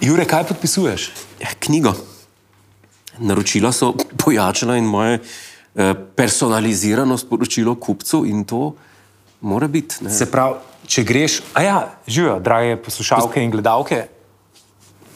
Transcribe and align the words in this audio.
Jure, 0.00 0.24
kaj 0.24 0.44
podpisuješ? 0.44 1.10
Ja, 1.40 1.48
knjigo. 1.58 1.92
Naročila 3.18 3.72
so 3.72 3.92
pojačala 4.16 4.76
in 4.76 4.84
moje 4.84 5.18
eh, 5.18 5.94
personalizirano 6.16 7.16
sporočilo 7.16 7.74
kupcu, 7.74 8.24
in 8.26 8.44
to 8.44 8.74
mora 9.40 9.68
biti. 9.68 10.04
ne. 10.04 10.10
Se 10.10 10.26
pravi, 10.30 10.58
če 10.86 11.04
greš, 11.04 11.40
a 11.54 11.62
ja, 11.62 11.76
živijo, 12.06 12.38
drage 12.40 12.76
poslušalke 12.82 13.42
in 13.42 13.50
gledalke, 13.50 14.06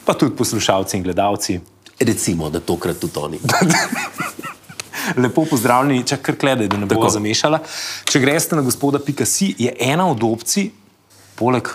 pa 0.05 0.13
tudi 0.13 0.35
poslušalci 0.35 0.97
in 0.97 1.03
gledalci. 1.03 1.59
Recimo, 1.99 2.49
da 2.49 2.59
tokrat 2.59 2.99
tudi 2.99 3.19
oni. 3.19 3.39
Lepo 5.21 5.45
pozdravljeni, 5.45 6.03
če 6.07 6.17
kar 6.17 6.35
gledaj, 6.39 6.67
da 6.67 6.79
ne 6.81 6.87
bo 6.89 7.09
zamešala. 7.09 7.61
Če 8.09 8.19
greste 8.19 8.57
na 8.57 8.63
gospoda 8.65 8.99
Pikasi, 8.99 9.53
je 9.59 9.71
ena 9.79 10.07
od 10.11 10.23
opcij, 10.23 10.71
poleg 11.39 11.69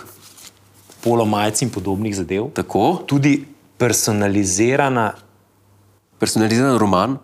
polomajc 1.01 1.63
in 1.65 1.71
podobnih 1.73 2.15
zadev, 2.15 2.51
Tako, 2.53 3.01
tudi 3.09 3.39
personalizirana, 3.81 5.07
personaliziran 6.21 6.77
roman, 6.77 7.17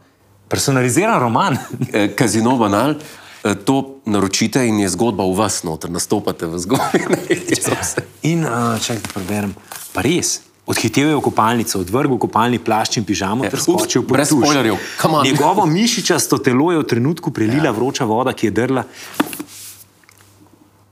personaliziran 0.49 1.19
roman. 1.21 1.57
eh, 1.93 2.15
Kazino 2.15 2.55
Banal, 2.57 2.95
eh, 2.97 3.53
to 3.65 3.99
naročite 4.05 4.65
in 4.65 4.79
je 4.79 4.89
zgodba 4.89 5.27
v 5.27 5.37
vas, 5.37 5.61
noter 5.63 5.93
nastopate 5.93 6.49
v 6.49 6.57
zgodbi. 6.65 7.05
In 8.31 8.43
uh, 8.43 8.75
če 8.81 8.97
ti 8.97 9.13
preberem, 9.13 9.53
pa 9.93 10.01
res. 10.01 10.46
Odhitev 10.67 11.07
je 11.07 11.15
v 11.15 11.21
kopalnico, 11.23 11.79
odvrgel 11.79 12.17
kopalni 12.19 12.59
plašč 12.59 12.99
in 12.99 13.05
pižamo 13.07 13.47
ter 13.47 13.55
ups, 13.55 13.63
skočil 13.63 14.03
po 14.03 14.17
brez 14.17 14.33
spoilerjev, 14.33 14.75
come 14.99 15.15
on. 15.15 15.23
Njegovo 15.23 15.65
mišičasto 15.65 16.41
telo 16.43 16.73
je 16.75 16.81
v 16.81 16.83
trenutku 16.83 17.31
prelila 17.31 17.71
ja. 17.71 17.75
vroča 17.75 18.03
voda, 18.03 18.33
ki 18.35 18.49
je 18.49 18.51
drla. 18.51 18.83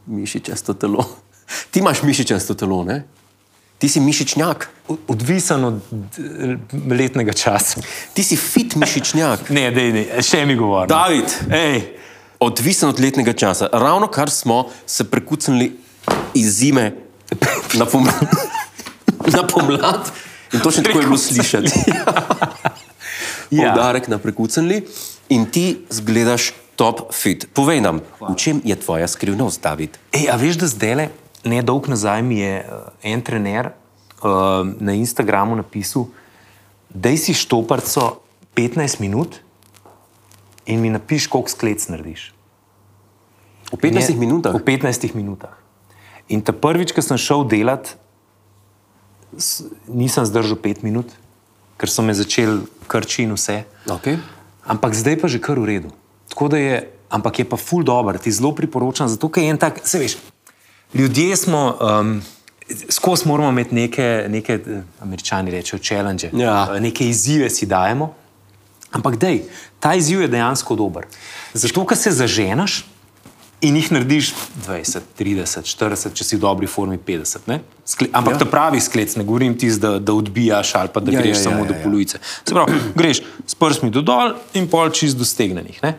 Mišičasto 0.06 0.78
telo. 0.80 1.04
Ti 1.72 1.84
imaš 1.84 2.06
mišičasto 2.08 2.56
telo, 2.56 2.84
ne? 2.88 3.04
Ti 3.78 3.90
si 3.92 4.00
mišičnjak, 4.00 4.70
Odvisen 5.08 5.64
od 5.66 5.82
eh, 6.24 6.56
letnega 6.88 7.34
časa. 7.34 7.82
ti 8.14 8.24
si 8.24 8.38
fit 8.40 8.76
mišičnjak. 8.76 9.50
Ne, 9.50 9.72
dej, 9.76 9.92
ne, 9.92 10.04
še 10.24 10.46
mi 10.46 10.56
govori. 10.56 10.88
David, 10.88 11.36
Ej, 11.52 11.82
odvisen 12.40 12.90
od 12.90 13.00
letnega 13.00 13.34
časa. 13.34 13.68
Ravno 13.74 14.08
kar 14.08 14.32
smo 14.32 14.70
se 14.86 15.04
prekucnili 15.04 15.74
iz 16.34 16.54
zime 16.64 16.94
na 17.74 17.86
pomlad. 17.86 18.24
Na 19.32 19.48
pomlad. 19.48 20.12
In 20.54 20.60
točno 20.60 20.84
tako 20.84 21.00
je 21.00 21.06
bilo 21.06 21.18
slišati. 21.18 21.72
Ja. 23.52 23.74
Poudarek 23.74 24.08
na 24.08 24.18
prekucnili 24.18 24.88
in 25.30 25.46
ti 25.46 25.86
zgledaš 25.90 26.54
top 26.76 27.14
fit. 27.14 27.46
Povej 27.54 27.82
nam, 27.82 28.02
v 28.20 28.34
čem 28.36 28.58
je 28.66 28.76
tvoja 28.76 29.08
skrivnost, 29.08 29.62
David? 29.62 30.00
Ej, 30.12 30.34
a 30.34 30.36
veš, 30.36 30.58
da 30.60 30.68
zdaj 30.68 30.96
le, 30.96 31.06
ne 31.46 31.62
dolgo 31.62 31.94
nazaj 31.94 32.26
mi 32.26 32.42
je 32.42 32.66
uh, 32.66 32.90
en 33.06 33.22
trener 33.22 33.70
uh, 33.70 34.66
na 34.82 34.98
Instagramu 34.98 35.56
napisal, 35.56 36.10
da 36.90 37.14
si 37.18 37.38
štoparco 37.38 38.20
15 38.58 39.00
minut 39.00 39.40
in 40.66 40.82
mi 40.82 40.90
napiš, 40.90 41.28
koliko 41.28 41.50
sklec 41.50 41.88
narediš. 41.88 42.34
V 43.72 43.78
15 43.78 44.10
Ne, 44.10 44.20
minutah. 44.20 44.54
V 44.56 44.62
15 44.64 45.14
minutah. 45.14 45.54
In 46.30 46.42
ta 46.42 46.54
prvič, 46.54 46.94
ko 46.94 47.02
sem 47.02 47.18
šel 47.18 47.46
delat, 47.46 47.94
nisem 49.88 50.26
zdržal 50.26 50.58
5 50.58 50.84
minut, 50.84 51.06
ker 51.78 51.90
so 51.90 52.02
me 52.02 52.14
začeli 52.14 52.62
krči 52.88 53.24
in 53.24 53.34
vse. 53.34 53.64
Okay. 53.88 54.18
Ampak 54.66 54.94
zdaj 54.96 55.20
pa 55.22 55.28
že 55.28 55.40
kar 55.40 55.60
v 55.60 55.66
redu. 55.66 55.90
Tako 56.30 56.48
da 56.48 56.58
je, 56.58 56.76
ampak 57.10 57.40
je 57.40 57.46
pa 57.46 57.58
ful 57.58 57.84
dobr, 57.84 58.18
ti 58.18 58.32
zelo 58.32 58.52
priporočam, 58.56 59.08
zato 59.08 59.30
ker 59.30 59.44
je 59.44 59.50
en 59.50 59.58
tak, 59.58 59.82
se 59.84 60.00
veš, 60.00 60.18
ljudje 60.94 61.36
smo. 61.38 61.78
Um, 61.82 62.22
Skozi 62.90 63.28
moramo 63.30 63.50
imeti 63.54 63.76
neke, 63.76 64.26
neke 64.26 64.54
eh, 64.58 64.82
američani 65.02 65.52
rečejo, 65.54 65.78
challenge, 65.78 66.32
Ja. 66.34 66.66
eh, 66.74 66.80
neke 66.82 67.06
izzive 67.06 67.46
si 67.50 67.66
dajemo. 67.66 68.14
Ampak 68.90 69.18
dej, 69.22 69.44
ta 69.80 69.94
izziv 69.94 70.22
je 70.22 70.28
dejansko 70.28 70.74
dober. 70.76 71.06
Zato, 71.54 71.86
ker 71.86 71.98
se 71.98 72.10
zaženaš 72.12 72.80
in 73.66 73.76
jih 73.80 73.88
narediš 73.92 74.32
20, 74.66 75.12
30, 75.18 75.66
40, 75.70 76.14
če 76.18 76.26
si 76.28 76.38
v 76.38 76.44
dobri 76.44 76.68
formi 76.70 76.98
50. 77.02 77.48
ne? 77.50 77.60
Skle, 77.86 78.10
ampak 78.14 78.36
ja. 78.36 78.42
Ta 78.44 78.48
pravi 78.50 78.82
sklec, 78.82 79.16
ne 79.20 79.26
govorim 79.26 79.56
ti, 79.58 79.70
da, 79.82 79.96
da 80.00 80.14
odbijaš 80.14 80.76
ali 80.80 80.94
pa 80.94 81.02
da 81.02 81.14
Ja, 81.14 81.20
ja, 81.20 81.26
greš 81.26 81.38
ja, 81.38 81.44
samo 81.44 81.64
ja, 81.64 81.66
ja, 81.66 81.70
do 81.72 81.78
polovice. 81.84 82.22
Se 82.22 82.54
pravi, 82.54 82.80
greš 83.00 83.22
s 83.46 83.58
prstmi 83.58 83.92
do 83.94 84.04
dol 84.06 84.36
in 84.54 84.70
pol 84.70 84.92
čist 84.94 85.18
do 85.18 85.28
stegnenih. 85.28 85.82
Ne? 85.84 85.96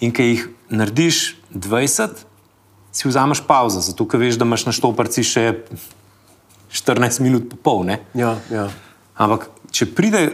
In 0.00 0.14
ki 0.16 0.28
jih 0.28 0.46
narediš 0.72 1.22
20, 1.52 2.22
si 2.92 3.08
vzameš 3.08 3.42
pauzo, 3.46 3.82
zato 3.84 4.06
ker 4.08 4.20
veš, 4.22 4.38
da 4.40 4.48
imaš 4.48 4.66
na 4.70 4.74
štoparci 4.74 5.24
še 5.26 5.44
14 6.70 7.20
minut 7.24 7.50
po 7.52 7.58
pol. 7.60 7.84
Ne? 7.88 8.00
Ja, 8.18 8.36
ja. 8.52 8.68
Ampak 9.20 9.50
če 9.74 9.90
pride, 9.92 10.24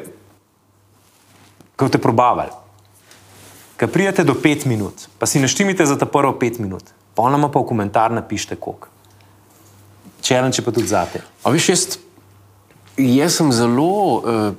ko 1.76 1.88
te 1.92 2.00
probavali, 2.00 2.54
ko 3.76 3.88
pridete 3.88 4.24
do 4.24 4.34
5 4.34 4.66
minut, 4.66 5.08
pa 5.18 5.26
si 5.26 5.40
naštimite 5.40 5.86
za 5.86 5.96
ta 5.98 6.06
prvo 6.06 6.32
5 6.32 6.60
minut, 6.60 6.84
pa 7.14 7.30
nama 7.30 7.48
pa 7.48 7.60
v 7.60 7.68
komentar 7.68 8.12
napišite 8.12 8.56
koliko. 8.56 8.88
Challenge 10.24 10.58
je 10.58 10.64
pa 10.64 10.72
tudi 10.72 10.88
zate. 10.88 11.22
A 11.44 11.52
veš, 11.52 11.68
jaz, 11.68 11.82
jaz 12.96 13.36
sem 13.36 13.52
zelo, 13.52 14.24
uh, 14.24 14.56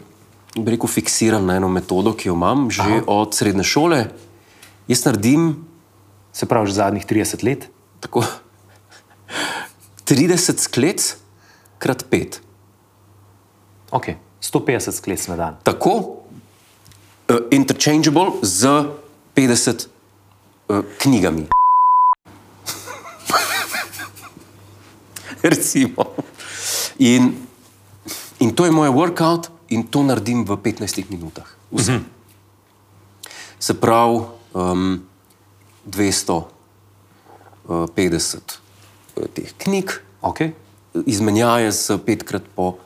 bi 0.56 0.77
rekel, 0.77 0.88
fiksiran 0.88 1.44
na 1.44 1.57
eno 1.57 1.67
metodo, 1.67 2.13
ki 2.13 2.29
jo 2.29 2.38
imam 2.38 2.69
že 2.72 2.85
Aha. 2.85 3.03
od 3.07 3.35
srednje 3.35 3.66
šole. 3.66 4.07
Jaz 4.88 5.03
naredim 5.03 5.67
Se 6.38 6.45
pravi, 6.45 6.69
že 6.69 6.77
zadnjih 6.77 7.01
30 7.01 7.41
let. 7.41 7.66
tako 8.00 8.22
30 10.06 10.61
sklec 10.61 11.17
krat 11.81 12.06
5. 12.06 12.45
Ok, 13.89 14.13
150 14.41 14.94
sklec 14.94 15.27
na 15.27 15.35
dan. 15.35 15.53
Tako 15.66 16.22
uh, 17.33 17.50
interchangeable 17.50 18.38
z 18.45 18.85
50 19.37 19.85
uh, 20.69 20.81
knjigami. 20.97 21.45
Recimo. 25.53 26.17
In, 26.97 27.37
in 28.41 28.55
to 28.57 28.65
je 28.65 28.73
moj 28.73 28.89
workout, 28.89 29.53
in 29.69 29.85
to 29.85 30.01
naredim 30.01 30.41
v 30.41 30.57
15 30.57 31.13
minutah. 31.13 31.45
Vse. 31.69 31.91
-hmm. 31.91 32.03
Se 33.59 33.73
pravi, 33.73 34.25
um, 34.53 35.05
250 35.85 36.49
uh, 37.69 37.85
teh 39.33 39.53
knjig, 39.57 40.01
Okay. 40.21 40.51
izmenjaje 41.05 41.71
z 41.71 41.97
petkrat 42.05 42.41
po 42.55 42.81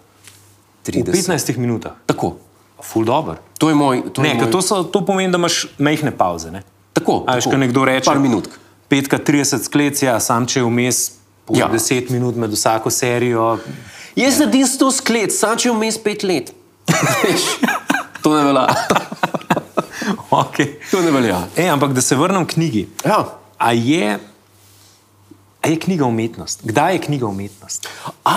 V 0.84 0.92
30. 0.92 1.12
15 1.12 1.58
minutah. 1.58 1.96
Tako. 2.06 2.51
Ful 2.84 3.06
dobr. 3.06 3.38
To 3.58 3.70
je 3.70 3.76
moj. 3.76 4.04
To 4.14 4.22
je 4.22 4.28
Ne, 4.28 4.34
moj... 4.36 4.44
ker 4.44 4.52
to, 4.52 4.62
so, 4.62 4.84
to 4.84 5.06
pomeni, 5.06 5.32
da 5.32 5.38
imaš 5.38 5.66
mehne 5.78 6.12
pauze. 6.12 6.52
Ne? 6.52 6.64
Tako. 6.94 7.24
A 7.28 7.36
veš, 7.38 7.46
ko 7.52 7.58
nekdo 7.58 7.86
reče, 7.86 8.06
Par 8.06 8.20
minut. 8.20 8.50
Petka 8.90 9.18
30 9.18 9.64
sklec, 9.64 10.02
ja, 10.04 10.20
sam 10.20 10.46
če 10.48 10.60
je 10.60 10.66
vmes 10.66 11.12
po 11.46 11.56
Ja. 11.58 11.68
ja. 11.68 11.74
10 11.74 12.12
minut 12.12 12.36
med 12.36 12.52
vsako 12.52 12.90
serijo. 12.92 13.58
Jaz 14.16 14.40
naredim 14.40 14.68
sto 14.68 14.92
sklec, 14.92 15.32
sam 15.32 15.56
če 15.58 15.72
vmes 15.72 15.98
pet 16.04 16.24
let. 16.24 16.52
Veš, 17.24 17.46
to 18.24 18.36
ne 18.36 18.44
velja. 18.50 18.68
Okay. 20.32 20.80
To 20.92 21.02
ne 21.02 21.12
velja. 21.12 21.42
E, 21.56 21.68
ampak 21.70 21.94
da 21.94 22.02
se 22.02 22.16
vrnem 22.16 22.46
k 22.46 22.54
knjigi. 22.54 22.88
Ja. 23.06 23.26
A 23.58 23.72
je, 23.72 24.20
a 25.62 25.68
je 25.68 25.80
knjiga 25.80 26.06
umetnost? 26.06 26.60
Kdaj 26.64 26.94
je 26.96 27.02
knjiga 27.02 27.28
umetnost? 27.28 27.88
A, 28.26 28.36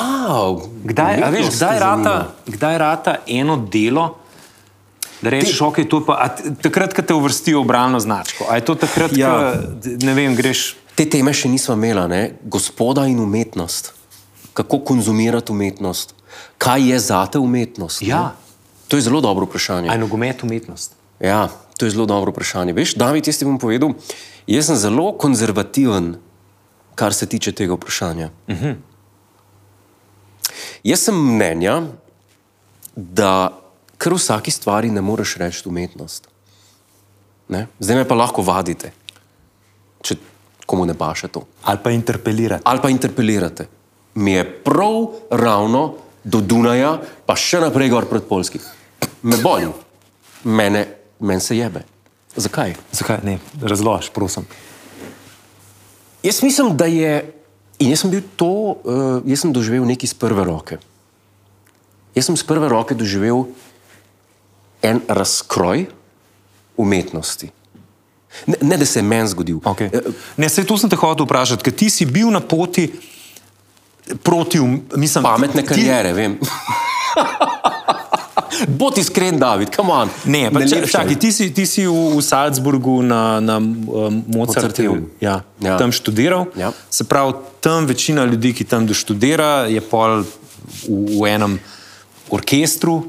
Kdaj, 0.84 1.22
a 1.22 1.30
veš, 1.30 1.54
kdaj, 1.56 1.78
rata, 1.80 2.14
kdaj 2.46 2.78
rata 2.78 3.14
eno 3.26 3.56
delo, 3.56 4.18
da 5.24 5.32
rečeš, 5.32 5.60
ok, 5.64 5.80
to 5.88 6.02
je 6.02 6.06
pa 6.06 6.14
a 6.20 6.28
takrat, 6.62 6.92
ko 6.94 7.02
te 7.02 7.14
uvrstijo 7.16 7.62
v 7.64 7.68
bralno 7.72 8.00
značko. 8.00 8.46
A 8.50 8.60
je 8.60 8.64
to 8.68 8.74
takrat, 8.78 9.16
Ja. 9.16 9.32
ko 9.56 9.80
ne 10.04 10.14
vem, 10.14 10.36
greš. 10.36 10.76
Te 10.94 11.08
teme 11.10 11.32
še 11.34 11.48
nismo 11.50 11.74
imeli, 11.74 12.04
ne? 12.08 12.22
gospoda 12.44 13.06
in 13.10 13.18
umetnost. 13.18 13.92
Kako 14.54 14.84
konzumirati 14.86 15.50
umetnost, 15.52 16.14
kaj 16.58 16.90
je 16.92 16.98
zate 16.98 17.38
umetnost? 17.42 18.02
ne? 18.02 18.08
Ja. 18.08 18.36
To 18.88 18.96
je 18.96 19.02
zelo 19.02 19.20
dobro 19.20 19.48
vprašanje. 19.48 19.88
A 19.90 19.96
je 19.96 19.98
nogomet 19.98 20.42
umetnost? 20.44 20.94
Ja, 21.20 21.48
to 21.78 21.86
je 21.86 21.90
zelo 21.90 22.06
dobro 22.06 22.30
vprašanje. 22.30 22.72
Veš, 22.72 22.94
David, 22.94 23.26
jaz 23.26 23.38
ti 23.40 23.44
bom 23.48 23.58
povedal, 23.58 23.96
jaz 24.46 24.66
sem 24.70 24.76
zelo 24.76 25.12
konzervativen, 25.18 26.14
kar 26.94 27.14
se 27.14 27.26
tiče 27.26 27.52
tega 27.52 27.74
vprašanja. 27.74 28.30
Uh 28.46 28.54
-huh. 28.54 28.74
Jaz 30.84 31.00
sem 31.00 31.16
mnenja, 31.16 31.82
da 32.96 33.63
kar 34.04 34.12
v 34.12 34.20
vsaki 34.20 34.52
stvari 34.52 34.90
ne 34.92 35.00
moreš 35.00 35.38
reči 35.40 35.64
umetnost. 35.68 36.28
Ne? 37.48 37.66
Zdaj 37.80 37.96
me 37.96 38.08
pa 38.08 38.16
lahko 38.16 38.44
vadite, 38.44 38.92
če 40.04 40.16
komu 40.68 40.84
ne 40.84 40.96
paše 40.96 41.28
to. 41.32 41.44
Ali 41.64 41.80
pa 41.80 41.92
interpelirati. 41.92 42.64
Ali 42.68 42.84
pa 42.84 42.92
interpelirate. 42.92 43.68
Mi 44.20 44.36
je 44.36 44.44
prav 44.64 45.08
ravno 45.30 45.94
do 46.24 46.40
Dunaja, 46.40 46.98
pa 47.26 47.36
še 47.36 47.60
naprej 47.64 47.90
gor 47.92 48.08
pred 48.08 48.28
Polski. 48.28 48.60
Me 49.24 49.40
boli. 49.40 49.72
Mene 50.44 50.84
meni 51.24 51.40
se 51.40 51.56
jebe. 51.56 51.84
Zakaj? 52.36 52.74
Zakaj 52.92 53.18
ne? 53.24 53.38
Razloži, 53.62 54.10
prosim. 54.14 54.46
Jaz 56.22 56.42
mislim, 56.42 56.76
da 56.76 56.86
je, 56.86 57.32
in 57.78 57.90
jaz 57.90 58.00
sem 58.00 58.10
bil 58.10 58.22
to, 58.36 58.50
uh, 58.50 59.20
jaz 59.28 59.44
sem 59.44 59.52
doživel 59.52 59.86
nekaj 59.86 60.08
iz 60.08 60.14
prve 60.14 60.44
roke. 60.44 60.78
Jaz 62.14 62.28
sem 62.28 62.34
iz 62.34 62.44
prve 62.46 62.68
roke 62.68 62.96
doživel 62.96 63.46
en 64.84 65.00
razkroj 65.08 65.86
umetnosti. 66.76 67.50
Ne, 68.46 68.56
ne 68.60 68.76
da 68.76 68.84
se 68.84 68.98
je 68.98 69.04
meni 69.04 69.28
zgodil. 69.28 69.56
Okay. 69.64 69.88
Eh, 69.88 70.00
Ne, 70.36 70.48
se 70.48 70.64
to 70.64 70.76
sem 70.76 70.90
te 70.90 70.96
hotel 70.96 71.24
vprašati, 71.24 71.62
ker 71.62 71.72
ti 71.74 71.86
si 71.88 72.04
bil 72.04 72.28
na 72.28 72.40
poti 72.40 72.88
proti, 74.22 74.58
mislim, 74.96 75.24
Pametne 75.24 75.62
ti- 75.62 75.68
karijere, 75.68 76.12
vem. 76.12 76.38
Bodi 78.68 79.00
iskren, 79.00 79.38
David, 79.38 79.74
come 79.74 79.92
on. 79.92 80.10
Ne, 80.24 80.46
pa 80.50 80.60
če, 80.62 80.84
čakaj, 80.86 81.16
ti 81.16 81.32
si, 81.32 81.48
ti 81.50 81.64
si 81.66 81.82
v, 81.82 81.94
v 82.14 82.22
Salzburgu 82.22 83.02
na, 83.02 83.40
na 83.40 83.56
um, 83.58 84.22
Mozartu 84.28 85.10
ja, 85.20 85.40
Ja. 85.60 85.76
tam 85.76 85.90
študiral. 85.90 86.46
Ja. 86.54 86.70
Se 86.88 87.04
pravi, 87.04 87.32
tam 87.60 87.86
večina 87.86 88.24
ljudi, 88.24 88.52
ki 88.52 88.64
tam 88.64 88.86
doštudira, 88.86 89.66
je 89.66 89.82
pol 89.82 90.22
v, 90.22 90.30
v 90.86 91.26
enem 91.28 91.58
orkestru, 92.30 93.02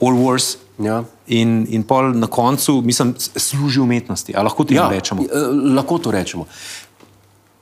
All 0.00 0.16
Wars. 0.16 0.56
Ja. 0.78 1.04
In, 1.26 1.66
in 1.70 1.84
pol 1.86 2.10
na 2.18 2.26
koncu, 2.26 2.80
mislim, 2.82 3.14
služi 3.18 3.80
umetnosti. 3.80 4.34
A 4.36 4.42
lahko 4.42 4.64
ti 4.64 4.74
ja. 4.74 4.88
rečemo? 4.90 5.22
eh, 5.22 5.50
Lahko 5.74 5.98
to 5.98 6.10
rečemo. 6.10 6.46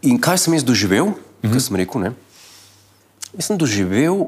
In 0.03 0.21
kaj 0.21 0.39
sem 0.39 0.55
jaz 0.55 0.65
doživel, 0.65 1.07
mm 1.07 1.15
-hmm. 1.43 1.53
kar 1.53 1.61
sem 1.61 1.77
rekel? 1.77 2.01
Ne? 2.01 2.13
Jaz 3.37 3.47
sem 3.47 3.59
doživel 3.59 4.27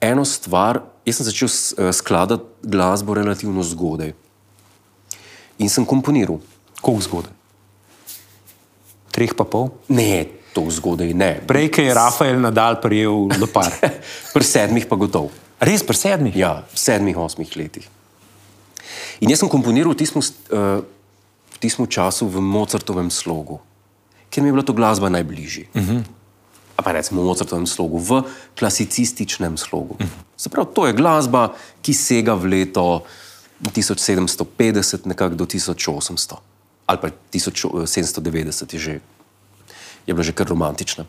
eno 0.00 0.24
stvar, 0.24 0.82
jaz 1.06 1.16
sem 1.16 1.26
začel 1.26 1.48
eh, 1.48 1.92
skladati 1.92 2.44
glasbo 2.62 3.14
relativno 3.14 3.62
zgodaj. 3.62 4.12
In 5.58 5.70
sem 5.70 5.86
komponiral. 5.86 6.38
Koliko 6.80 7.02
zgodaj? 7.02 7.32
Treh 9.10 9.30
pa 9.36 9.44
pol. 9.44 9.68
Ne, 9.88 10.26
to 10.52 10.66
zgodaj 10.70 11.14
ne. 11.14 11.40
Prej, 11.46 11.70
ki 11.70 11.82
je 11.82 11.94
Rafael 11.94 12.40
Nadal 12.40 12.80
prijel 12.82 13.30
lopar. 13.40 13.70
Pri 14.34 14.44
sedmih 14.44 14.86
pa 14.86 14.96
gotov. 14.96 15.30
Res, 15.64 15.80
pri 15.80 15.96
sedmih? 15.96 16.36
Ja, 16.36 16.64
sedmih, 16.76 17.16
osmih 17.16 17.48
letih. 17.56 17.88
In 19.24 19.32
jaz 19.32 19.40
sem 19.40 19.48
komponiral 19.48 19.94
v 19.94 19.98
tistem, 19.98 20.20
uh, 20.20 20.84
v 20.84 21.56
tistem 21.56 21.88
času 21.88 22.28
v 22.28 22.44
Mozartovem 22.44 23.08
slogu, 23.08 23.62
ker 24.28 24.44
mi 24.44 24.52
je 24.52 24.54
bila 24.56 24.66
to 24.66 24.76
glasba 24.76 25.08
najbližji. 25.08 25.72
Uh 25.72 25.82
-huh. 25.82 26.00
A 26.76 26.82
pa 26.82 26.92
recimo 26.92 27.22
v 27.22 27.32
Mozartovem 27.32 27.66
slogu, 27.66 27.96
v 27.96 28.28
klasicističnem 28.58 29.56
slogu. 29.56 29.96
Uh 29.96 30.06
-huh. 30.06 30.20
Se 30.36 30.48
pravi, 30.48 30.68
to 30.74 30.86
je 30.86 30.92
glasba, 30.92 31.54
ki 31.80 31.94
sega 31.94 32.34
v 32.34 32.44
leto 32.44 33.02
1750, 33.62 35.06
nekako 35.06 35.34
do 35.34 35.44
1800 35.46 36.36
ali 36.86 36.98
pa 37.00 37.08
1790 37.32 38.74
je 38.74 38.78
že, 38.78 38.94
je 40.06 40.12
bila 40.12 40.24
že 40.24 40.32
kar 40.32 40.48
romantična. 40.48 41.08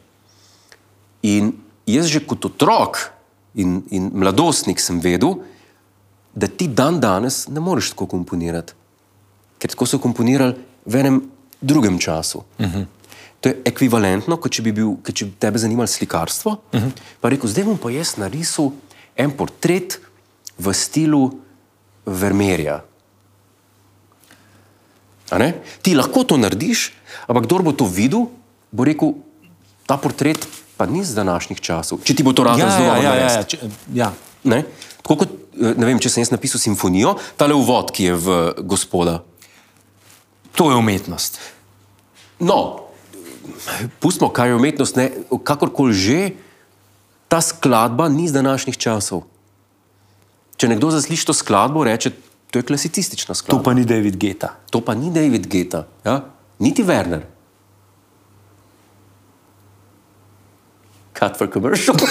In 1.24 1.60
jaz 1.84 2.08
že 2.08 2.24
kot 2.24 2.46
otrok 2.46 3.12
in, 3.56 3.84
in 3.90 4.10
mladostnik 4.14 4.80
sem 4.80 5.00
vedel, 5.00 5.38
da 6.36 6.48
ti 6.48 6.68
dan 6.68 7.00
danes 7.00 7.46
ne 7.48 7.64
moreš 7.64 7.94
tako 7.94 8.10
komponirati. 8.12 8.76
Ker 9.60 9.72
tako 9.72 9.88
so 9.88 10.00
komponirali 10.04 10.58
v 10.86 11.02
enem 11.02 11.22
drugem 11.62 12.00
času. 12.00 12.44
Uh 12.60 12.66
-huh. 12.66 12.86
To 13.42 13.50
je 13.50 13.62
ekvivalentno, 13.66 14.38
kot 14.38 14.52
če 14.52 14.62
bi, 14.62 14.72
bil, 14.72 14.96
kot 15.04 15.16
če 15.16 15.26
bi 15.26 15.32
tebe 15.40 15.60
zanimalo 15.60 15.88
slikarstvo. 15.88 16.52
Uh 16.52 16.82
-huh. 16.82 16.92
Pa 17.22 17.30
rekel, 17.30 17.50
zdaj 17.50 17.64
bom 17.64 17.78
pa 17.78 17.90
jaz 17.90 18.18
narisal 18.18 18.72
en 19.16 19.32
portret 19.32 20.00
v 20.58 20.74
stilu 20.74 21.40
Vermeerja. 22.06 22.84
Ti 25.82 25.96
lahko 25.96 26.24
to 26.24 26.38
narediš, 26.38 26.94
ampak 27.28 27.44
kdo 27.44 27.60
bo 27.60 27.72
to 27.74 27.86
videl, 27.86 28.30
bo 28.72 28.84
rekel, 28.84 29.14
ta 29.86 29.98
portret 29.98 30.48
pa 30.78 30.86
ni 30.86 31.02
z 31.02 31.16
današnjih 31.16 31.60
časov. 31.60 32.00
Če 32.00 32.14
ti 32.14 32.24
bo 32.24 32.34
to 32.34 32.44
rado 32.44 32.60
ja, 32.60 32.70
znova 32.70 32.94
ja, 32.94 33.02
ja, 33.02 33.14
ja, 33.14 33.26
narediti. 33.28 33.58
če- 33.58 33.70
ja. 33.94 34.12
Ne? 34.44 34.64
Tako 34.98 35.16
kot, 35.18 35.30
eh, 35.56 35.74
ne 35.74 35.86
vem, 35.86 35.98
če 35.98 36.10
sem 36.10 36.22
jaz 36.22 36.32
napisal 36.32 36.60
simfonijo, 36.60 37.16
ta 37.36 37.46
le 37.46 37.54
uvod, 37.54 37.92
ki 37.92 38.04
je 38.04 38.16
v 38.16 38.28
gospoda. 38.62 39.24
To 40.54 40.70
je 40.70 40.76
umetnost. 40.76 41.40
No, 42.38 42.84
pustimo, 44.00 44.30
kaj 44.30 44.50
je 44.50 44.56
umetnost, 44.56 44.96
ne, 44.96 45.10
kakorkoli 45.40 45.94
že, 45.94 46.20
ta 47.28 47.40
skladba 47.40 48.08
ni 48.08 48.28
z 48.28 48.34
današnjih 48.34 48.78
časov. 48.78 49.24
Če 50.56 50.68
nekdo 50.68 50.88
zasliši 50.88 51.26
to 51.26 51.34
skladbo, 51.34 51.84
reče, 51.84 52.12
to 52.48 52.60
je 52.60 52.64
klasicistična 52.64 53.28
To 53.28 53.36
skladba. 53.36 53.64
pa 53.64 53.74
ni 53.74 53.84
David 53.84 54.16
Geta. 54.16 54.56
To 54.70 54.80
pa 54.80 54.94
ni 54.94 55.12
David 55.12 55.48
Geta, 55.48 55.84
ja? 56.04 56.22
niti 56.60 56.84
Werner. 56.84 57.28
Cut 61.16 61.38
for 61.38 61.48
commercial. 61.48 61.96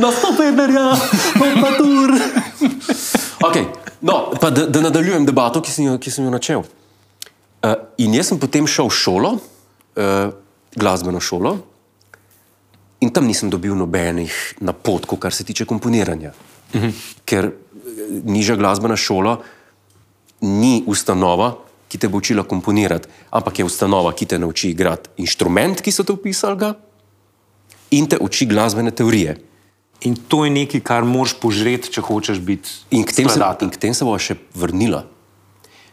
Nastop 0.00 0.38
Wernerja, 0.38 0.92
opatur. 1.36 2.10
okay, 3.44 3.66
no, 4.00 4.30
pa 4.40 4.50
da, 4.50 4.66
da 4.66 4.80
nadaljujem 4.80 5.26
debato, 5.26 5.60
ki 5.60 5.72
sem 5.72 5.84
jo, 5.84 5.98
ki 6.00 6.10
sem 6.12 6.24
jo 6.24 6.30
načel. 6.32 6.64
Uh, 7.60 7.74
in 8.00 8.14
jaz 8.16 8.30
sem 8.30 8.38
potem 8.40 8.68
šel 8.68 8.88
v 8.88 8.96
šolo, 8.96 9.32
uh, 9.36 9.42
glasbeno 10.76 11.20
šolo, 11.20 11.56
in 13.04 13.12
tam 13.12 13.28
nisem 13.28 13.50
dobil 13.52 13.76
nobenih 13.76 14.32
napotkov, 14.64 15.20
kar 15.20 15.32
se 15.36 15.44
tiče 15.44 15.64
komponiranja. 15.68 16.32
Uh 16.72 16.82
-huh. 16.82 16.92
Ker 17.24 17.44
eh, 17.44 17.52
nižja 18.24 18.56
glasbena 18.56 18.96
šola 18.96 19.40
ni 20.40 20.84
ustanova, 20.86 21.56
ki 21.90 21.98
te 21.98 22.08
bo 22.08 22.20
učila 22.22 22.44
komponirati, 22.46 23.10
ampak 23.34 23.58
je 23.58 23.66
ustanova, 23.66 24.12
ki 24.14 24.28
te 24.30 24.38
nauči 24.38 24.70
igrati 24.70 25.10
inštrument, 25.18 25.82
ki 25.82 25.90
so 25.90 26.06
te 26.06 26.14
upisali, 26.14 26.58
ga, 26.60 26.74
in 27.90 28.06
te 28.06 28.18
uči 28.22 28.46
glasbene 28.46 28.94
teorije. 28.94 29.40
In 30.06 30.14
to 30.16 30.44
je 30.46 30.50
nekaj, 30.54 30.80
kar 30.86 31.04
moraš 31.04 31.34
požreti, 31.42 31.90
če 31.92 32.00
hočeš 32.06 32.38
biti 32.40 32.70
In 32.94 33.02
k 33.04 33.12
tem 33.12 33.28
se, 33.28 33.34
skladatelj. 33.36 33.68
in 33.68 33.72
k 33.74 33.80
tem 33.82 33.94
se 33.94 34.06
bo 34.06 34.14
še 34.16 34.38
vrnila. 34.56 35.04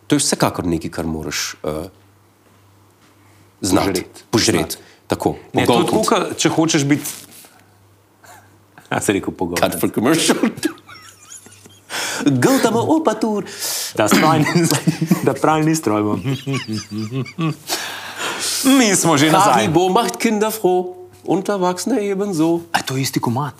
To 0.08 0.16
je 0.16 0.24
vsekakor 0.24 0.70
nekaj, 0.70 0.94
kar 0.94 1.10
moraš 1.10 1.58
uh, 1.60 1.90
znati. 3.60 4.06
Požret. 4.06 4.24
Požret. 4.32 4.78
Tako, 5.08 5.36
Ne, 5.56 5.66
to 5.66 5.82
je 5.82 5.88
tako, 5.90 6.22
če 6.40 6.50
hočeš 6.56 6.86
biti. 6.88 7.10
A 8.94 9.02
se 9.04 9.18
rekel 9.18 9.36
pogovor. 9.36 9.60
Cut 9.60 9.80
for 9.82 9.92
commercial. 9.92 10.40
Gotamo 12.26 12.80
opatur. 12.88 13.46
Da, 13.96 14.08
da 15.24 15.34
pravi 15.34 15.66
ni 15.66 15.76
stroj. 15.76 16.02
bom. 16.04 16.22
Mi 18.78 18.96
smo 18.96 19.18
že 19.18 19.32
nazaj. 19.32 19.54
Harry 19.54 19.74
Bo 19.74 19.90
macht 19.90 20.18
Kinder 20.18 20.52
froh, 20.52 20.86
Unterwachsene 21.24 22.02
ebenso. 22.10 22.62
A 22.72 22.82
to 22.82 22.96
je 22.96 23.02
isti 23.02 23.20
komat. 23.20 23.54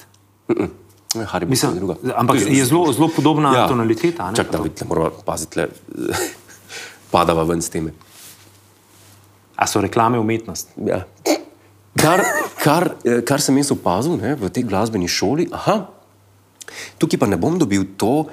Ne, 1.16 1.26
Harry 1.26 1.46
Bo 1.46 1.50
Mislim, 1.50 1.74
je 1.74 1.80
druga. 1.80 1.96
ampak 2.16 2.38
je 2.48 2.66
zelo, 2.66 2.94
zelo 2.94 3.10
podobna 3.16 3.56
ja. 3.56 3.68
tonaliteta. 3.68 4.24
a 4.24 4.32
ne? 4.32 4.36
Čak, 4.36 4.52
da 4.52 4.58
vidite, 4.58 4.86
moramo 4.86 5.12
paziti, 5.26 5.60
le, 5.60 5.68
padava 7.12 7.44
ven 7.44 7.62
s 7.62 7.70
teme. 7.70 7.92
A 9.56 9.68
so 9.68 9.82
reklame 9.82 10.20
umetnost? 10.20 10.70
Ja. 10.86 11.04
Kar, 11.98 12.22
kar, 12.64 12.90
eh, 13.04 13.22
kar 13.26 13.42
sem 13.42 13.58
jaz 13.58 13.72
opazil 13.74 14.20
ne, 14.22 14.36
v 14.36 14.50
tej 14.54 14.64
glasbeni 14.64 15.08
šoli, 15.08 15.48
aha, 15.52 15.88
tukaj 16.98 17.20
pa 17.20 17.30
ne 17.30 17.40
bom 17.40 17.58
dobil 17.60 17.86
to, 17.98 18.28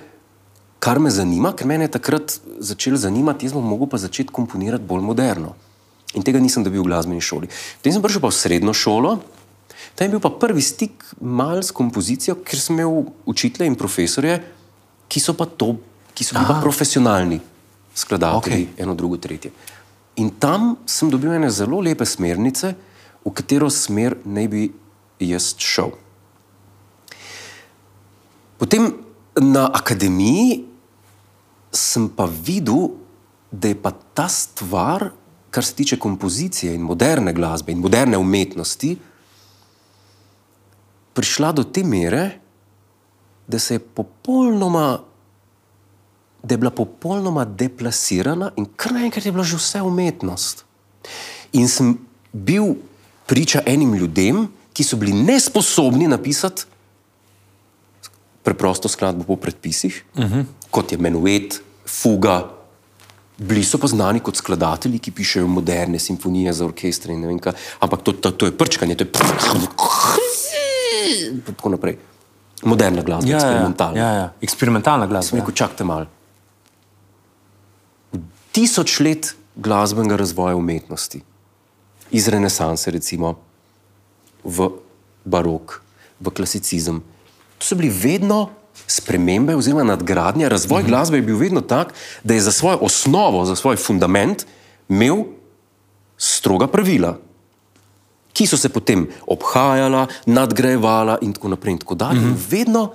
kar 0.84 1.00
me 1.00 1.10
zanima, 1.10 1.54
ker 1.56 1.66
me 1.66 1.78
je 1.80 1.92
takrat 1.96 2.38
začelo 2.60 2.98
zanimati, 3.00 3.46
jaz 3.46 3.56
bom 3.56 3.64
mogel 3.64 3.88
pa 3.88 4.00
začeti 4.00 4.32
komponirati 4.34 4.84
bolj 4.84 5.04
moderno. 5.04 5.54
In 6.14 6.22
tega 6.22 6.38
nisem 6.42 6.62
dobil 6.62 6.84
v 6.84 6.90
glasbeni 6.92 7.24
šoli. 7.24 7.48
Potem 7.48 7.94
sem 7.96 8.04
prišel 8.04 8.22
pa 8.22 8.30
v 8.30 8.38
srednjo 8.38 8.74
šolo, 8.76 9.16
tam 9.94 10.06
je 10.06 10.12
bil 10.14 10.22
pa 10.22 10.30
prvi 10.30 10.62
stik 10.62 11.02
mal 11.20 11.62
s 11.62 11.74
kompozicijo, 11.74 12.36
ker 12.44 12.60
sem 12.60 12.78
imel 12.78 13.10
učitelje 13.26 13.70
in 13.70 13.78
profesorje, 13.78 14.38
ki 15.08 15.20
so 15.22 15.34
pa 15.38 15.46
to, 15.46 15.74
ki 16.14 16.26
so 16.26 16.36
bili 16.36 16.46
pa 16.50 16.60
profesionalni 16.62 17.40
skladatelji, 17.94 18.68
okay. 18.70 18.82
eno, 18.82 18.94
drugo, 18.98 19.16
tretje. 19.16 19.50
In 20.20 20.30
tam 20.38 20.76
sem 20.86 21.10
dobil 21.10 21.34
ene 21.34 21.50
zelo 21.50 21.80
lepe 21.82 22.06
smernice, 22.06 22.74
v 23.24 23.32
katero 23.34 23.70
smer 23.70 24.18
naj 24.24 24.48
bi 24.50 24.64
jaz 25.22 25.54
šel. 25.58 25.94
Potem 28.58 28.92
na 29.40 29.66
akademiji 29.66 30.64
sem 31.74 32.08
pa 32.08 32.26
videl, 32.26 32.94
da 33.50 33.70
je 33.70 33.78
pa 33.78 33.90
ta 33.90 34.28
stvar, 34.28 35.10
kar 35.50 35.64
se 35.64 35.74
tiče 35.74 35.98
kompozicije 35.98 36.74
in 36.74 36.82
moderne 36.82 37.32
glasbe 37.32 37.72
in 37.72 37.78
moderne 37.78 38.18
umetnosti, 38.18 38.96
prišla 41.14 41.52
do 41.52 41.62
te 41.64 41.84
mere, 41.86 42.38
da 43.46 43.58
se 43.58 43.74
je 43.74 43.78
popolnoma, 43.78 44.98
da 46.42 46.54
je 46.54 46.58
bila 46.58 46.70
popolnoma 46.70 47.44
deplasirana 47.44 48.50
in 48.56 48.66
kar 48.76 48.92
naenkrat 48.92 49.26
je 49.26 49.32
bila 49.32 49.44
že 49.44 49.56
vse 49.56 49.82
umetnost. 49.82 50.64
In 51.52 51.68
sem 51.68 51.98
bil 52.32 52.74
priča 53.26 53.62
enim 53.66 53.94
ljudem, 53.94 54.48
ki 54.74 54.84
so 54.84 54.96
bili 54.98 55.12
nesposobni 55.12 56.08
napisati 56.08 56.66
preprosto 58.44 58.88
skladbo 58.88 59.24
po 59.24 59.36
predpisih, 59.36 60.04
uh 60.14 60.24
-huh. 60.24 60.44
kot 60.70 60.92
je 60.92 60.98
menuet, 60.98 61.60
fuga. 61.86 62.50
Bili 63.38 63.64
so 63.64 63.78
pa 63.78 63.86
znani 63.86 64.20
kot 64.20 64.36
skladatelji, 64.36 64.98
ki 64.98 65.10
pišejo 65.10 65.46
moderne 65.46 65.98
simfonije 65.98 66.52
za 66.52 66.64
orkestre. 66.64 67.14
kaj. 67.40 67.52
Ampak 67.80 68.02
to, 68.02 68.12
to, 68.12 68.30
to 68.30 68.46
je 68.46 68.58
prčkanje, 68.58 68.94
to 68.94 69.04
je 69.04 69.10
tako 71.46 71.68
naprej. 71.68 71.98
Moderna 72.62 73.02
glasba, 73.02 73.30
Ja, 73.30 73.36
ja, 73.36 73.42
eksperimentalna. 73.42 74.00
ja, 74.00 74.12
ja. 74.12 74.32
Eksperimentalna 74.40 75.06
glasba. 75.06 75.28
Sem 75.28 75.38
rekel, 75.38 75.54
čakajte 75.54 75.84
malo. 75.84 76.06
Tisoč 78.52 79.00
let 79.00 79.34
glasbenega 79.56 80.16
razvoja 80.16 80.56
umetnosti, 80.56 81.20
iz 82.10 82.28
renesanse, 82.28 82.90
recimo 82.90 83.34
v 84.44 84.68
barok, 85.24 85.82
v 86.20 86.30
klasicizem, 86.30 87.02
to 87.58 87.66
so 87.66 87.74
bili 87.74 87.90
vedno 87.90 88.50
spremembe 88.86 89.56
oziroma 89.56 89.84
nadgradnja. 89.84 90.48
Razvoj 90.48 90.82
mm 90.82 90.86
-hmm. 90.86 90.88
glasbe 90.88 91.16
je 91.16 91.22
bil 91.22 91.36
vedno 91.36 91.60
tak, 91.60 91.94
da 92.24 92.34
je 92.34 92.40
za 92.40 92.52
svojo 92.52 92.78
osnovo, 92.80 93.44
za 93.44 93.56
svoj 93.56 93.76
fundament 93.76 94.46
imel 94.88 95.24
stroga 96.18 96.66
pravila, 96.66 97.18
ki 98.32 98.46
so 98.46 98.56
se 98.56 98.68
potem 98.68 99.08
obhajala, 99.26 100.06
nadgrajevala 100.26 101.18
in 101.22 101.32
tako 101.32 101.48
naprej. 101.48 101.72
In 101.72 101.78
tako 101.78 101.94
dalje. 101.94 102.20
Mm 102.20 102.24
-hmm. 102.24 102.50
Vedno 102.50 102.92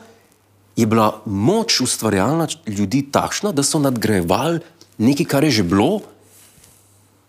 je 0.75 0.85
bila 0.85 1.21
moč 1.25 1.81
ustvarjalna 1.81 2.47
ljudi 2.67 3.11
takšna, 3.11 3.51
da 3.51 3.63
so 3.63 3.79
nadgrajevali 3.79 4.59
nekaj, 4.97 5.25
kar 5.25 5.43
je 5.43 5.51
že 5.51 5.63
bilo, 5.63 5.99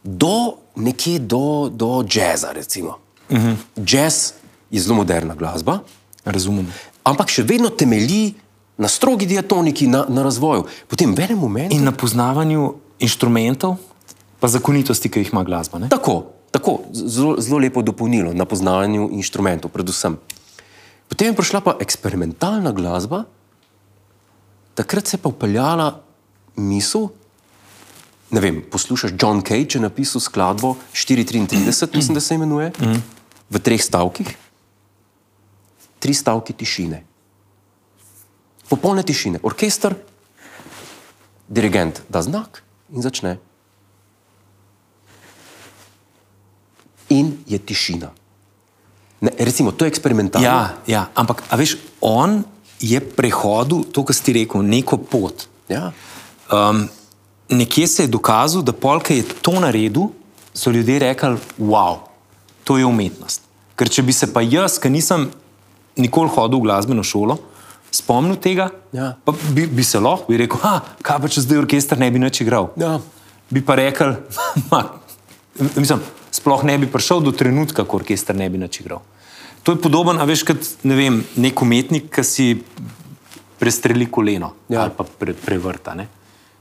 do 0.05 0.55
nekje 0.77 1.19
do, 1.19 1.71
do 1.73 2.05
jazza. 2.15 2.53
Recimo. 2.53 2.99
Mm 3.31 3.37
-hmm. 3.37 3.57
Jazz 3.77 4.33
je 4.71 4.81
zelo 4.81 4.97
moderna 4.97 5.35
glasba, 5.35 5.79
Razumem. 6.25 6.73
Ampak 7.05 7.33
še 7.33 7.45
vedno 7.47 7.71
temelji 7.71 8.35
na 8.81 8.89
strogi 8.89 9.29
diatoniki, 9.29 9.87
na, 9.87 10.07
na 10.09 10.25
razvoju. 10.25 10.65
Potem 10.89 11.13
v 11.13 11.29
enem 11.29 11.39
momentu. 11.39 11.77
In 11.77 11.85
na 11.85 11.93
poznavanju 11.93 12.81
inštrumentov, 13.01 13.77
pa 14.41 14.49
zakonitosti, 14.49 15.13
ki 15.13 15.25
jih 15.25 15.33
ima 15.35 15.45
glasba. 15.45 15.81
Ne? 15.85 15.93
Tako, 15.93 16.33
tako 16.49 16.89
zelo, 16.93 17.37
zelo 17.41 17.61
lepo 17.61 17.85
dopolnilo 17.85 18.33
na 18.33 18.49
poznavanju 18.49 19.13
inštrumentov, 19.13 19.73
predvsem. 19.73 20.17
Potem 21.13 21.33
je 21.33 21.37
prišla 21.37 21.61
pa 21.61 21.77
eksperimentalna 21.83 22.73
glasba, 22.73 23.25
takrat 24.79 25.11
se 25.11 25.19
je 25.19 25.21
pa 25.21 25.29
upeljala 25.29 26.01
misel. 26.57 27.11
Ne 28.31 28.41
vem, 28.41 28.63
poslušaš 28.63 29.13
John 29.19 29.43
Cage, 29.43 29.77
je 29.77 29.83
napisal 29.83 30.23
skladbo 30.23 30.77
433, 30.95 31.97
mislim, 31.97 32.15
da 32.15 32.21
se 32.23 32.35
imenuje, 32.39 32.71
v 33.51 33.59
treh 33.59 33.83
stavkih. 33.83 34.31
Tri 36.01 36.15
stavki 36.17 36.57
tišine. 36.57 37.05
Popolne 38.71 39.05
tišine. 39.05 39.43
Orkester, 39.43 39.95
dirigent 41.49 42.03
da 42.09 42.23
znak 42.25 42.63
in 42.91 43.05
začne. 43.05 43.39
in 47.11 47.39
je 47.47 47.59
tišina. 47.59 48.11
Ne, 49.21 49.31
recimo, 49.39 49.73
to 49.73 49.85
je 49.85 49.89
eksperimentalno. 49.89 50.47
Ja, 50.47 50.77
ja, 50.87 51.03
ampak 51.15 51.43
veš, 51.53 51.77
on 52.01 52.43
je 52.81 53.01
prehodil 53.01 53.85
to, 53.93 54.07
kar 54.07 54.17
si 54.17 54.33
rekel, 54.33 54.65
neko 54.65 54.97
pot. 54.97 55.45
Ja. 55.69 55.91
Um, 56.49 56.87
nekje 57.51 57.87
se 57.87 58.07
je 58.07 58.15
dokazal, 58.15 58.63
da 58.63 58.73
polk 58.73 59.11
je 59.11 59.27
to 59.43 59.59
naredil, 59.61 60.09
so 60.55 60.71
ljudje 60.71 60.99
rekli, 60.99 61.37
wow, 61.59 62.01
to 62.65 62.79
je 62.79 62.87
umetnost. 62.87 63.45
Ker 63.77 63.91
če 63.91 64.03
bi 64.07 64.15
se 64.17 64.31
pa 64.33 64.41
jaz, 64.41 64.79
ki 64.81 64.91
nisem 64.91 65.29
nikoli 66.01 66.29
hodil 66.29 66.59
v 66.59 66.63
glasbeno 66.65 67.03
šolo, 67.05 67.39
spomnil 67.91 68.37
tega, 68.37 68.71
Ja. 68.93 69.15
pa 69.25 69.33
bi, 69.53 69.67
bi 69.67 69.83
se 69.85 69.99
lahko 69.99 70.27
bi 70.29 70.37
rekel, 70.39 70.59
"Ha, 70.63 70.81
kaj 71.03 71.19
pa 71.21 71.29
če 71.29 71.41
zdaj 71.41 71.59
orkester 71.59 71.99
ne 71.99 72.11
bi 72.11 72.19
nič 72.19 72.41
igral. 72.41 72.71
Ja. 72.77 72.99
Bi 73.51 73.61
pa 73.61 73.75
rekel, 73.75 74.17
"Ma, 74.71 74.85
mislim, 75.77 76.01
sploh 76.31 76.65
ne 76.65 76.79
bi 76.79 76.87
prišel 76.87 77.21
do 77.21 77.33
trenutka, 77.33 77.85
ko 77.85 77.97
orkester 77.97 78.37
ne 78.37 78.49
bi 78.49 78.59
nič 78.59 78.81
igral. 78.81 79.03
To 79.63 79.73
je 79.73 79.79
podoben, 79.79 80.17
a 80.19 80.25
veš, 80.25 80.45
kot 80.45 80.57
ne 80.85 80.95
vem, 80.97 81.25
nek 81.37 81.63
umetnik, 81.63 82.09
ki 82.11 82.23
si 82.25 82.63
prestreli 83.59 84.07
koleno 84.07 84.53
Ja. 84.69 84.83
ali 84.83 84.91
pa 84.97 85.05
pre, 85.05 85.35
prevrta. 85.35 85.95
Ne? 85.95 86.09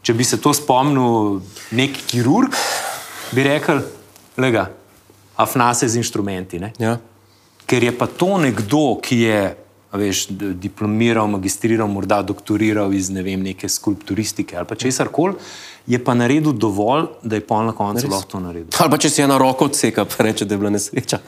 Če 0.04 0.14
bi 0.14 0.24
se 0.24 0.38
to 0.38 0.52
spomnil 0.54 1.40
nek 1.72 1.92
kirurg, 2.08 2.52
bi 3.32 3.44
rekel, 3.44 3.84
lega, 4.38 4.70
afnase 5.38 5.88
z 5.88 5.96
inštrumenti. 5.96 6.60
Ne? 6.60 6.74
Ja. 6.80 6.98
Ker 7.70 7.84
je 7.86 7.94
pa 7.94 8.08
to 8.10 8.38
nekdo, 8.42 8.98
ki 9.04 9.20
je 9.22 9.42
veš, 9.94 10.28
diplomiral, 10.62 11.28
magistriral, 11.28 11.90
morda 11.90 12.22
doktoriral 12.22 12.94
iz 12.94 13.10
ne 13.10 13.24
vem, 13.26 13.42
neke 13.42 13.70
skulpturistike 13.70 14.58
ali 14.58 14.68
pa 14.70 14.78
česar 14.78 15.10
koli, 15.10 15.34
je 15.90 15.98
pa 16.04 16.14
naredil 16.14 16.54
dovolj, 16.54 17.08
da 17.24 17.40
je 17.40 17.46
pol 17.46 17.66
na 17.66 17.74
koncu 17.74 18.10
lahko 18.10 18.30
to 18.30 18.42
naredil. 18.44 18.70
Ali 18.78 18.94
pa 18.94 19.00
če 19.02 19.10
si 19.10 19.24
ena 19.26 19.38
roko 19.42 19.66
odseka, 19.66 20.06
pa 20.06 20.30
reče, 20.30 20.46
da 20.46 20.54
je 20.54 20.62
bila 20.62 20.74
nesreča. 20.74 21.22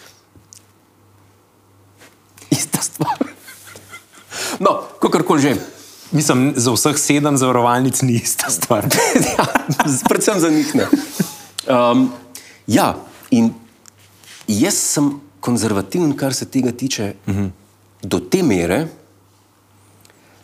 Ista 2.53 2.81
stvar. 2.85 3.25
No, 4.59 4.77
kakorkoli 5.01 5.41
že. 5.41 5.55
Mislim, 6.11 6.51
za 6.59 6.73
vseh 6.75 6.97
sedem 6.99 7.37
zavarovalnic 7.39 8.01
ni 8.03 8.19
ista 8.19 8.51
stvar. 8.51 8.85
ja, 9.31 9.45
predvsem 10.09 10.39
za 10.43 10.49
njih 10.51 10.75
ne. 10.75 10.87
Um, 11.65 12.11
ja, 12.67 12.93
in 13.31 13.53
jaz 14.47 14.75
sem 14.75 15.13
konzervativen, 15.41 16.13
kar 16.17 16.33
se 16.33 16.45
tega 16.45 16.71
tiče, 16.71 17.13
uh 17.27 17.35
-huh. 17.35 17.49
do 18.01 18.19
te 18.19 18.43
mere, 18.43 18.87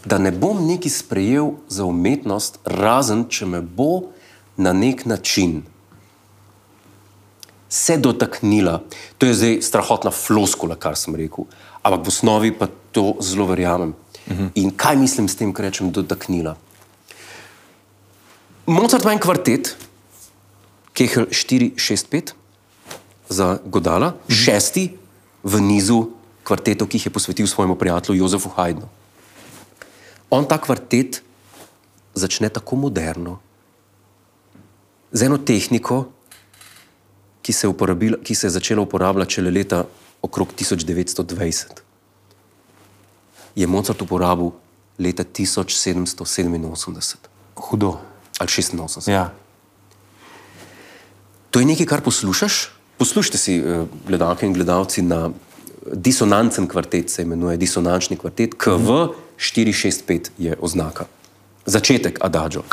da 0.05 0.17
ne 0.17 0.31
bom 0.31 0.67
nekaj 0.67 0.91
sprejel 0.91 1.51
za 1.69 1.85
umetnost, 1.85 2.59
razen 2.65 3.25
če 3.29 3.45
me 3.45 3.61
bo 3.61 4.01
na 4.57 4.73
nek 4.73 5.05
način 5.05 5.63
se 7.69 7.97
dotaknila. 7.97 8.81
To 9.17 9.25
je 9.25 9.33
zdaj 9.33 9.61
strahotna 9.61 10.11
floskula, 10.11 10.75
kar 10.75 10.95
sem 10.95 11.15
rekel, 11.15 11.45
ampak 11.83 12.05
v 12.05 12.07
osnovi 12.07 12.51
pa 12.51 12.67
to 12.91 13.15
zelo 13.21 13.45
verjamem. 13.45 13.93
Uh 14.27 14.37
-huh. 14.37 14.49
In 14.55 14.71
kaj 14.71 14.95
mislim 14.95 15.27
s 15.27 15.35
tem, 15.35 15.53
ko 15.53 15.61
rečem 15.61 15.91
dotaknila? 15.91 16.55
Mozart 18.65 19.03
ima 19.03 19.13
en 19.13 19.19
kvartet, 19.19 19.75
Kehel 20.93 21.25
465 21.25 22.37
za 23.29 23.57
Godala, 23.65 24.13
šesti 24.29 24.98
v 25.43 25.62
nizu 25.62 26.12
kvartetov, 26.43 26.88
ki 26.88 26.98
jih 26.98 27.05
je 27.10 27.13
posvetil 27.13 27.48
svojemu 27.48 27.75
prijatelju 27.75 28.24
Jozefu 28.24 28.50
Haydnu. 28.50 28.88
On 30.29 30.48
ta 30.48 30.57
kvartet 30.57 31.22
začne 32.13 32.50
tako 32.50 32.75
moderno, 32.75 33.39
z 35.12 35.24
eno 35.24 35.38
tehniko, 35.38 36.12
ki 37.41 37.53
se 37.53 37.67
ki 38.24 38.36
se 38.36 38.48
je 38.48 38.51
začela 38.51 38.81
uporabljati 38.81 39.34
šele 39.34 39.51
leta 39.51 39.86
okrog 40.22 40.51
1920. 40.51 41.79
Je 43.55 43.67
Mozart 43.67 44.01
uporabil 44.01 44.51
leta 45.00 45.24
1787 45.24 47.15
Hudo. 47.55 48.00
ali 48.39 48.48
86. 48.48 49.10
Ja. 49.10 49.34
To 51.51 51.60
je 51.60 51.65
nekaj, 51.65 51.86
kar 51.86 52.01
poslušaš. 52.01 52.76
Poslušajte 52.97 53.37
si, 53.37 53.57
eh, 53.57 53.85
gledalke 54.07 54.45
in 54.45 54.53
gledalci, 54.53 55.01
na 55.01 55.29
disonancen 55.93 56.67
kvartet 56.67 57.09
se 57.09 57.21
imenuje 57.21 57.57
disonančni 57.57 58.17
kvartet, 58.17 58.53
KV 58.57 59.13
465 59.37 60.31
je 60.37 60.57
oznaka. 60.59 61.05
Začetek 61.65 62.17
Adagio. 62.21 62.63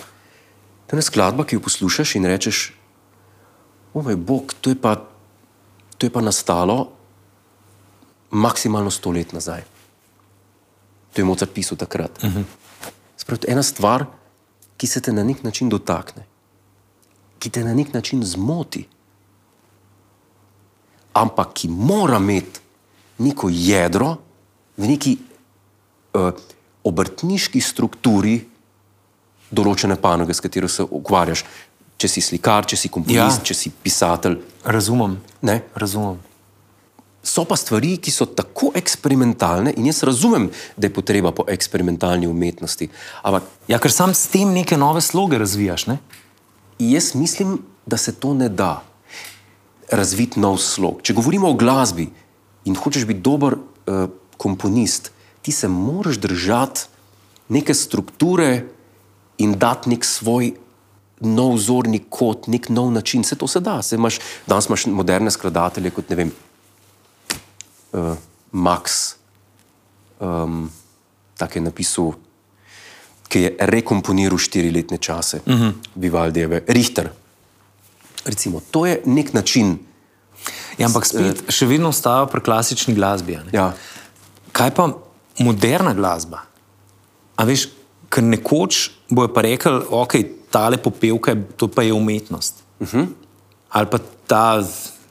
To 0.87 0.97
je 0.97 1.03
skladba, 1.03 1.45
ki 1.45 1.57
jo 1.57 1.61
poslušaš 1.61 2.15
in 2.15 2.25
rečeš, 2.25 2.73
o 3.95 4.03
moj 4.03 4.17
bog, 4.17 4.55
to 4.61 4.71
je 4.71 4.77
pa, 4.77 4.97
to 5.99 6.07
je 6.07 6.11
pa 6.11 6.21
nastalo 6.21 6.93
maksimalno 8.31 8.91
sto 8.91 9.11
let 9.11 9.33
nazaj. 9.33 9.63
To 11.13 11.21
je 11.21 11.25
Mozart 11.25 11.55
pisal 11.55 11.79
takrat. 11.79 12.11
Uh 12.23 12.31
-huh. 12.31 12.45
Sprav, 13.17 13.39
to 13.39 13.47
je 13.47 13.53
ena 13.53 13.63
stvar, 13.63 14.07
ki 14.77 14.87
se 14.87 15.01
te 15.01 15.13
na 15.13 15.25
nek 15.25 15.43
način 15.43 15.69
dotakne 15.69 16.27
ki 17.45 17.51
te 17.53 17.65
na 17.65 17.75
nek 17.77 17.93
način 17.93 18.23
zmoti, 18.25 18.87
ampak 21.15 21.55
ki 21.55 21.71
mora 21.71 22.19
imeti 22.19 22.61
neko 23.23 23.49
jedro 23.53 24.17
v 24.77 24.91
neki 24.91 25.15
uh, 26.19 26.35
obrtniški 26.85 27.63
strukturi 27.63 28.41
določene 29.55 29.97
panoge, 30.01 30.35
s 30.35 30.43
katero 30.43 30.69
se 30.69 30.83
ukvarjaš. 30.83 31.45
Če 31.95 32.11
si 32.11 32.21
slikar, 32.27 32.67
če 32.67 32.77
si 32.77 32.91
komponist, 32.91 33.17
ja. 33.17 33.29
Ja. 33.31 33.47
če 33.47 33.55
si 33.55 33.71
pisatelj. 33.71 34.41
Razumem. 34.67 35.15
Ne? 35.47 35.61
Razumem. 35.79 36.19
So 37.25 37.47
pa 37.49 37.57
stvari, 37.57 37.95
ki 38.03 38.13
so 38.13 38.27
tako 38.37 38.73
eksperimentalne, 38.77 39.73
in 39.79 39.87
jaz 39.89 40.03
razumem, 40.05 40.51
da 40.77 40.89
je 40.89 40.93
potreba 40.93 41.31
po 41.33 41.47
eksperimentalni 41.49 42.29
umetnosti. 42.29 42.91
Ampak 43.23 43.47
Ja, 43.71 43.79
ker 43.81 43.95
sam 43.95 44.13
s 44.13 44.29
tem 44.29 44.51
neke 44.53 44.77
nove 44.77 45.01
sloge 45.01 45.39
razvijaš. 45.41 45.87
Ne? 45.89 45.97
Jaz 46.83 47.15
mislim, 47.17 47.63
da 47.87 47.97
se 47.97 48.13
to 48.13 48.35
ne 48.35 48.51
da 48.51 48.83
razviti 49.97 50.41
nov 50.41 50.59
slog. 50.59 51.03
Če 51.03 51.15
govorimo 51.15 51.51
o 51.51 51.59
glasbi 51.59 52.09
in 52.65 52.77
hočeš 52.77 53.07
biti 53.07 53.21
dober 53.21 53.57
uh, 53.57 54.07
komponist, 54.37 55.11
ti 55.43 55.53
se 55.53 55.69
moraš 55.69 56.19
držati 56.19 56.81
neke 57.49 57.75
strukture 57.75 58.67
in 59.39 59.59
dati 59.59 59.91
nek 59.91 60.05
svoj 60.05 60.55
nov 61.21 61.57
vzorni 61.59 62.03
kot, 62.11 62.49
nek 62.49 62.69
nov 62.69 62.91
način. 62.93 63.23
Vse 63.23 63.37
to 63.39 63.49
se 63.49 63.61
da. 63.61 63.83
Se 63.83 63.97
imaš, 63.97 64.19
danes 64.47 64.69
imaš 64.69 64.87
moderne 64.87 65.31
skladatelje 65.31 65.91
kot 65.91 66.11
ne 66.11 66.17
vem, 66.17 66.33
uh, 67.93 68.15
Max, 68.53 69.15
um, 70.21 70.71
tako 71.39 71.59
je 71.59 71.63
napisal, 71.63 72.13
ki 73.29 73.41
je 73.41 73.57
rekomponiral 73.59 74.39
štiriletne 74.39 74.99
čase, 74.99 75.41
uh 75.47 75.53
-huh. 75.53 75.73
Vivaldijeve, 75.95 76.63
Richter. 76.69 77.11
Recimo, 78.25 78.61
to 78.71 78.87
je 78.87 79.01
nek 79.05 79.33
način. 79.33 79.79
Ja, 80.79 80.87
ampak 80.89 81.07
spet, 81.07 81.45
še 81.49 81.67
vedno 81.67 81.89
ostaja 81.89 82.27
pri 82.27 82.41
klasični 82.41 82.95
glasbi. 82.95 83.39
Ja. 83.53 83.73
Kaj 84.53 84.71
pa 84.75 84.89
moderna 85.39 85.95
glasba? 85.95 86.43
A 87.37 87.45
veš, 87.45 87.69
ker 88.09 88.23
nekoč 88.23 88.91
bojo 89.11 89.29
pa 89.29 89.43
rekli, 89.43 89.85
ok, 89.91 90.15
tale 90.51 90.79
popevka, 90.79 91.31
je- 91.31 91.47
to 91.57 91.69
pa 91.69 91.83
je 91.83 91.93
umetnost. 91.93 92.63
Uh 92.81 92.89
-huh. 92.89 93.07
Ali 93.71 93.87
pa 93.91 93.99
ta, 94.27 94.63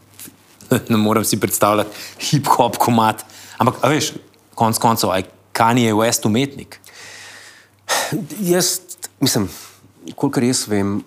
ne 0.89 0.97
morem 0.97 1.23
si 1.23 1.39
predstavljati, 1.39 1.89
hip-hop 2.19 2.77
komat. 2.77 3.25
Ampak, 3.57 3.75
veš, 3.83 4.13
konc 4.55 4.77
koncev, 4.77 5.09
aj 5.09 5.23
Kanye 5.51 5.93
West 5.93 6.25
umetnik? 6.25 6.79
Jaz, 8.39 8.79
mislim, 9.19 9.49
kolikor 10.15 10.43
jaz 10.43 10.67
vem, 10.67 11.03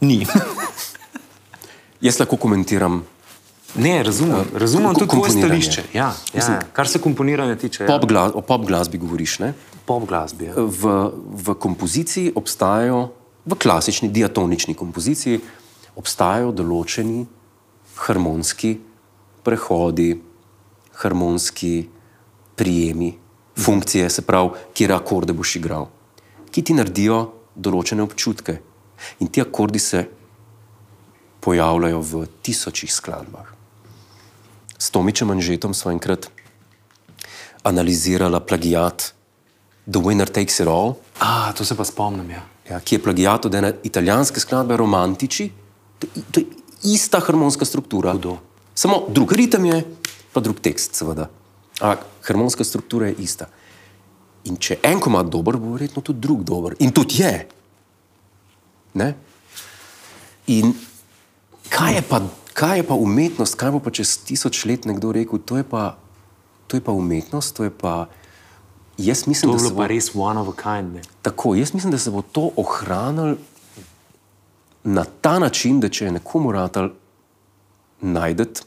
Ni. 0.00 0.26
jaz 2.04 2.20
lahko 2.20 2.36
komentiram 2.36 3.02
ne, 3.74 4.02
razumem, 4.02 4.44
razumem 4.54 4.92
ko- 4.94 5.02
tudi 5.02 5.10
tvoje 5.10 5.30
stališče. 5.32 5.82
Ja, 5.92 6.00
ja, 6.04 6.14
Mislim- 6.34 6.56
ja. 6.56 6.62
Kar 6.72 6.88
se 6.88 7.00
komponiranja 7.00 7.56
tiče, 7.56 7.86
pop, 7.86 8.02
ja. 8.02 8.08
gla, 8.08 8.30
o 8.34 8.40
pop 8.40 8.66
glasbi, 8.66 8.98
govoriš. 8.98 9.38
Ne? 9.38 9.54
pop 9.84 10.06
glasbi. 10.08 10.44
Ja. 10.44 10.52
V, 10.56 11.10
v 11.44 11.54
kompoziciji 11.60 12.32
obstajajo, 12.34 13.08
v 13.44 13.52
klasični 13.54 14.08
diatonični 14.08 14.74
kompoziciji, 14.74 15.40
obstajajo 15.96 16.52
določeni 16.52 17.26
harmonski 17.94 18.78
prehodi, 19.44 20.16
harmonski 21.02 21.88
prijemi, 22.56 23.12
funkcije, 23.58 24.10
se 24.10 24.22
pravi, 24.22 24.50
kje 24.74 24.88
akorde 24.94 25.32
boš 25.32 25.56
igral, 25.56 25.88
ki 26.50 26.62
ti 26.62 26.74
naredijo 26.74 27.32
določene 27.54 28.02
občutke. 28.02 28.58
In 29.20 29.28
ti 29.28 29.42
akordi 29.42 29.78
se 29.78 30.06
pojavljajo 31.44 32.00
v 32.00 32.26
tisočih 32.42 32.92
skladbah. 32.92 33.52
S 34.78 34.90
Tomičem 34.90 35.30
Anžetom 35.30 35.74
smo 35.74 35.92
enkrat 35.92 36.30
analizirala 37.62 38.40
plagiat 38.40 39.12
The 39.84 40.00
Winner 40.00 40.28
Takes 40.28 40.60
It 40.60 40.68
All, 40.68 40.96
A, 41.18 41.52
to 41.52 41.64
se 41.64 41.76
pa 41.76 41.84
spomnim. 41.84 42.30
Ja. 42.30 42.42
ja, 42.70 42.80
ki 42.80 42.94
je 42.94 43.02
plagiat 43.02 43.46
od 43.46 43.54
ene 43.54 43.74
italijanske 43.82 44.40
skladbe 44.40 44.76
Romantici. 44.76 45.50
To, 45.98 46.06
to 46.30 46.40
je 46.40 46.46
ista 46.94 47.20
harmonska 47.20 47.64
struktura. 47.64 48.12
Hudo. 48.12 48.38
Samo 48.74 49.06
drug 49.08 49.32
ritem 49.32 49.64
je, 49.64 49.84
pa 50.32 50.40
drug 50.40 50.60
tekst, 50.60 50.94
seveda. 50.98 51.28
Ampak 51.80 52.06
harmonska 52.26 52.64
struktura 52.64 53.06
je 53.06 53.14
ista. 53.18 53.46
In 54.44 54.58
če 54.60 54.78
en 54.82 55.00
komad 55.00 55.30
dober, 55.30 55.56
bo 55.56 55.76
verjetno 55.78 56.02
tudi 56.02 56.20
drug 56.20 56.42
dober. 56.44 56.74
In 56.78 56.92
tudi 56.92 57.22
je. 57.22 57.34
Ne? 58.94 59.14
In 60.52 60.74
kaj 61.74 61.94
je, 61.94 62.02
pa, 62.02 62.20
kaj 62.54 62.78
je 62.78 62.86
pa 62.86 62.94
umetnost, 62.94 63.58
kaj 63.58 63.74
bo 63.74 63.80
pa 63.82 63.90
čez 63.90 64.16
tisoč 64.24 64.64
let 64.64 64.86
nekdo 64.86 65.12
rekel, 65.12 65.42
to 65.42 65.58
je 65.58 65.66
pa, 65.66 65.96
to 66.66 66.78
je 66.78 66.84
pa 66.84 66.92
umetnost, 66.94 67.56
to 67.56 67.66
je 67.66 67.70
pa. 67.70 68.06
Jaz 68.98 69.26
mislim, 69.26 69.50
To 69.50 69.56
da 69.56 69.62
je 69.62 69.66
se 69.66 69.74
bilo 69.74 69.74
bo 69.74 69.82
pa 69.82 69.88
res 69.90 70.10
one 70.14 70.40
of 70.40 70.48
a 70.48 70.56
kind. 70.62 70.94
Ne? 70.94 71.02
Tako, 71.22 71.54
jaz 71.58 71.74
mislim, 71.74 71.90
da 71.90 71.98
se 71.98 72.10
bo 72.10 72.22
to 72.22 72.50
ohranilo 72.56 73.36
na 74.84 75.04
ta 75.04 75.38
način, 75.38 75.80
da 75.80 75.88
če 75.88 76.04
je 76.04 76.12
nekomu 76.20 76.52
ratal 76.52 76.90
najdete 78.00 78.62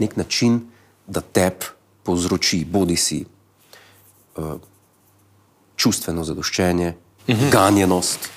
nek 0.00 0.16
način, 0.16 0.60
da 1.06 1.20
te 1.20 1.50
povzroči, 2.02 2.64
bodi 2.64 2.96
si 2.96 3.20
uh, 4.36 4.54
čustveno 5.76 6.24
zadoščenje, 6.24 6.94
uh 7.28 7.34
-huh. 7.34 7.50
ganjenost, 7.52 8.30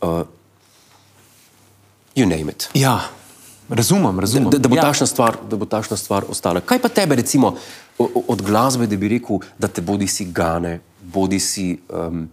uh, 0.00 0.22
you 2.20 2.28
name 2.28 2.52
it. 2.52 2.68
Ja, 2.74 3.00
razumem, 3.68 4.20
razumem. 4.20 4.50
Da, 4.50 4.58
da, 4.58 4.68
bo 4.68 4.76
ja. 4.76 4.92
stvar, 5.06 5.36
da 5.50 5.56
bo 5.56 5.66
takšna 5.66 5.96
stvar 5.96 6.24
ostala. 6.28 6.60
Kaj 6.60 6.78
pa 6.78 6.88
tebe, 6.88 7.16
recimo, 7.16 7.56
od 8.26 8.42
glasbe, 8.42 8.86
da 8.86 8.96
bi 8.96 9.08
rekel, 9.08 9.40
da 9.58 9.68
te 9.68 9.80
bodi 9.80 10.06
si 10.06 10.24
gane, 10.24 10.80
bodi 11.02 11.40
si 11.40 11.78
um, 11.88 12.28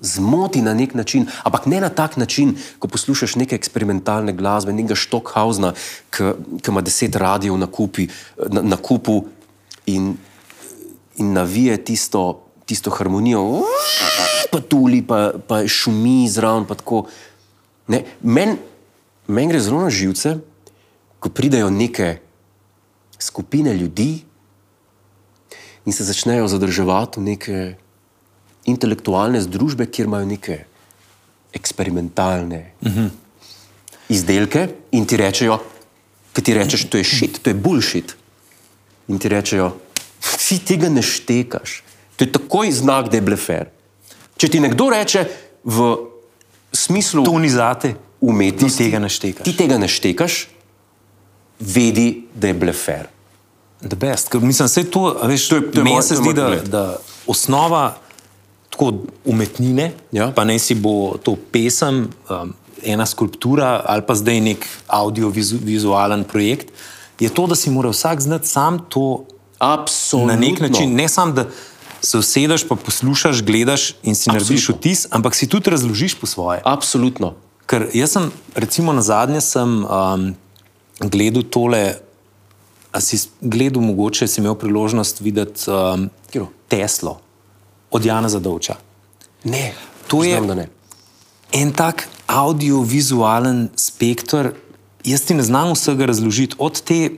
zmoti 0.00 0.62
na 0.62 0.74
nek 0.74 0.94
način, 0.94 1.26
ampak 1.42 1.66
ne 1.66 1.80
na 1.80 1.88
tak 1.88 2.16
način, 2.16 2.56
ko 2.78 2.88
poslušaš 2.88 3.34
neke 3.36 3.56
eksperimentalne 3.56 4.32
glasbe, 4.32 4.72
nekega 4.72 4.94
Štokhausna, 4.94 5.72
ki 6.10 6.32
ima 6.68 6.80
deset 6.80 7.16
radijev 7.16 7.58
na, 7.58 7.66
kupi, 7.66 8.08
na, 8.46 8.62
na 8.62 8.76
kupu 8.76 9.24
in, 9.86 10.14
in 11.16 11.32
navije 11.32 11.84
tisto, 11.84 12.42
tisto 12.66 12.90
harmonijo, 12.90 13.64
pa 14.52 14.60
tuli, 14.60 15.02
pa, 15.02 15.32
pa 15.48 15.66
šumi 15.66 16.28
zraven. 16.30 16.66
Ne, 17.88 18.04
Meni 19.28 19.46
men 19.46 19.48
gre 19.52 19.60
zelo 19.60 19.82
na 19.84 19.90
živce, 19.92 20.38
ko 21.20 21.28
pridejo 21.28 21.70
neke 21.70 22.18
skupine 23.18 23.74
ljudi 23.74 24.24
in 25.84 25.92
se 25.92 26.04
začnejo 26.04 26.48
zadrževati 26.48 27.20
v 27.20 27.22
neke 27.22 27.58
intelektualne 28.64 29.40
združbe, 29.40 29.86
kjer 29.86 30.08
imajo 30.08 30.26
neke 30.26 30.64
eksperimentalne 31.52 32.72
uh 32.80 32.88
-huh. 32.88 33.08
izdelke 34.08 34.68
in 34.92 35.06
ti 35.06 35.16
rečejo, 35.16 35.58
ki 36.32 36.42
ti 36.42 36.54
rečeš, 36.54 36.88
to 36.88 36.98
je 36.98 37.04
šit, 37.04 37.42
to 37.42 37.50
je 37.50 37.54
bullshit. 37.54 38.16
In 39.08 39.18
ti 39.18 39.28
rečejo, 39.28 39.76
ti 40.48 40.58
tega 40.58 40.88
ne 40.88 41.02
štekaš. 41.02 41.82
To 42.16 42.24
je 42.24 42.32
takoj 42.32 42.72
znak, 42.72 43.08
da 43.08 43.16
je 43.16 43.22
blefer. 43.22 43.68
Če 44.36 44.48
ti 44.48 44.60
nekdo 44.60 44.90
reče 44.90 45.24
v 45.64 45.96
smislu 46.72 47.24
To 47.24 47.38
ni 47.38 47.50
zate. 47.50 47.94
Umetnosti, 48.20 48.78
Ti 48.78 48.84
tega 48.84 48.98
ne 48.98 49.08
štekaš. 49.08 49.44
Ti 49.44 49.52
tega 49.54 49.78
ne 49.78 49.88
štekaš, 49.88 50.46
vedi, 51.60 52.06
da 52.34 52.46
je 52.46 52.54
blefer. 52.54 53.06
The 53.80 53.96
best. 53.96 54.28
Ker, 54.28 54.40
mislim, 54.40 54.66
vse 54.66 54.84
to, 54.84 55.16
veš, 55.22 55.48
To 55.48 55.56
je- 55.56 55.70
to 55.70 55.78
je 55.78 55.84
meni 55.84 56.02
se 56.02 56.16
zdi, 56.16 56.32
da, 56.32 56.50
da 56.62 56.96
osnova 57.26 57.94
tako 58.70 58.92
umetnine, 59.24 59.92
Ja. 60.12 60.32
pa 60.32 60.44
naj 60.44 60.58
si 60.60 60.74
bo 60.74 61.16
to 61.16 61.36
pesem, 61.52 62.08
um, 62.28 62.54
ena 62.80 63.06
skulptura 63.06 63.82
ali 63.84 64.02
pa 64.02 64.14
zdaj 64.14 64.40
nek 64.40 64.66
audiovizualen 64.88 66.24
projekt, 66.24 66.70
je 67.18 67.28
to, 67.28 67.46
da 67.46 67.54
si 67.54 67.70
mora 67.70 67.88
vsak 67.88 68.20
znati 68.20 68.48
sam 68.48 68.78
to 68.88 69.24
Absolutno. 69.58 70.32
na 70.32 70.40
nek 70.40 70.60
način. 70.60 70.94
Ne 70.94 71.08
samo, 71.08 71.32
da 71.32 71.46
se 72.00 72.18
usedeš, 72.18 72.68
pa 72.68 72.76
poslušaš, 72.76 73.42
gledaš 73.42 73.94
in 74.02 74.14
si 74.14 74.30
narediš 74.30 74.50
Absolutno. 74.60 74.80
vtis, 74.80 75.06
ampak 75.10 75.34
si 75.34 75.46
tudi 75.48 75.70
razložiš 75.70 76.14
po 76.14 76.26
svoje. 76.26 76.62
Absolutno. 76.64 77.34
Ker 77.68 77.88
jaz 77.92 78.14
sem, 78.16 78.30
recimo, 78.56 78.92
na 78.96 79.02
zadnje 79.04 79.40
sem 79.44 79.84
um, 79.84 80.34
gledal 81.04 81.44
tole. 81.44 82.00
A 82.88 83.00
si 83.04 83.18
gledal, 83.44 83.82
mogoče 83.84 84.24
si 84.26 84.40
imel 84.40 84.54
priložnost 84.56 85.20
videti 85.20 85.68
um, 85.70 86.08
Katero? 86.26 86.48
Teslo 86.68 87.18
od 87.92 88.04
Jana 88.04 88.28
Zadovča. 88.28 88.76
Ne, 89.44 89.72
To 90.08 90.24
je- 90.24 90.40
Znam, 90.40 90.56
ne. 90.56 90.68
En 91.52 91.72
tak 91.72 92.08
audiovizualen 92.26 93.68
spektr, 93.76 94.52
jaz 95.04 95.22
ti 95.24 95.34
ne 95.34 95.42
znam 95.42 95.72
vsega 95.72 96.06
razložiti, 96.06 96.56
od 96.58 96.80
te 96.80 97.10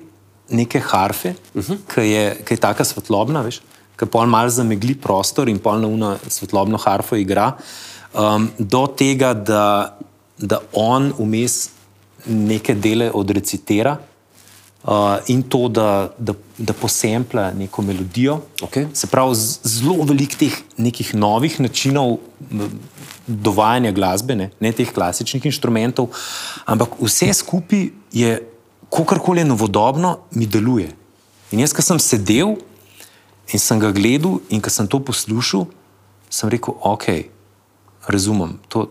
neke 0.51 0.81
harfe, 0.81 1.35
uh 1.55 1.63
-huh. 1.65 1.79
ki 1.95 2.01
je, 2.01 2.37
ki 2.45 2.55
je 2.55 2.59
tako 2.59 2.85
svetlobna, 2.85 3.43
veš, 3.43 3.61
ki 3.99 4.07
pol 4.07 4.27
malo 4.27 4.51
zamegli 4.51 4.95
prostor 4.95 5.49
in 5.49 5.59
pol 5.59 5.81
na 5.81 5.87
uno 5.89 6.17
svetlobno 6.29 6.79
harfo 6.79 7.17
igra, 7.17 7.53
um, 8.15 8.51
do 8.59 8.87
tega, 8.87 9.35
da, 9.35 9.99
da 10.41 10.61
on 10.73 11.13
vmes 11.19 11.69
neke 12.27 12.75
dele 12.75 13.11
odrecitira. 13.15 13.99
Uh, 14.81 15.19
in 15.29 15.43
to, 15.43 15.69
da, 15.69 16.09
da, 16.19 16.33
da 16.57 16.73
posempla 16.73 17.51
neko 17.53 17.83
melodijo. 17.83 18.39
Okej. 18.65 18.87
Se 18.97 19.07
pravi, 19.07 19.35
zelo 19.65 20.07
veliko 20.09 20.39
teh 20.41 20.55
nekih 20.81 21.11
novih 21.15 21.59
načinov 21.61 22.17
dovajanja 23.27 23.93
glasbe, 23.93 24.35
ne, 24.35 24.49
ne 24.61 24.73
teh 24.73 24.89
klasičnih 24.89 25.45
inštrumentov, 25.51 26.09
ampak 26.65 26.97
vse 26.97 27.29
skupaj 27.43 27.91
je, 28.13 28.39
kakorkoli 28.89 29.45
je 29.45 29.51
novodobno, 29.51 30.17
mi 30.33 30.49
deluje. 30.49 30.89
In 31.53 31.61
jaz, 31.61 31.77
ko 31.77 31.85
sem 31.85 32.01
sedel 32.01 32.57
in 33.53 33.61
sem 33.61 33.79
ga 33.83 33.93
gledal, 33.93 34.39
in 34.49 34.65
ko 34.65 34.73
sem 34.73 34.89
to 34.89 35.03
poslušal, 35.05 35.67
sem 36.31 36.49
rekel, 36.49 36.75
ok, 36.81 37.07
razumem. 38.09 38.57
To, 38.73 38.89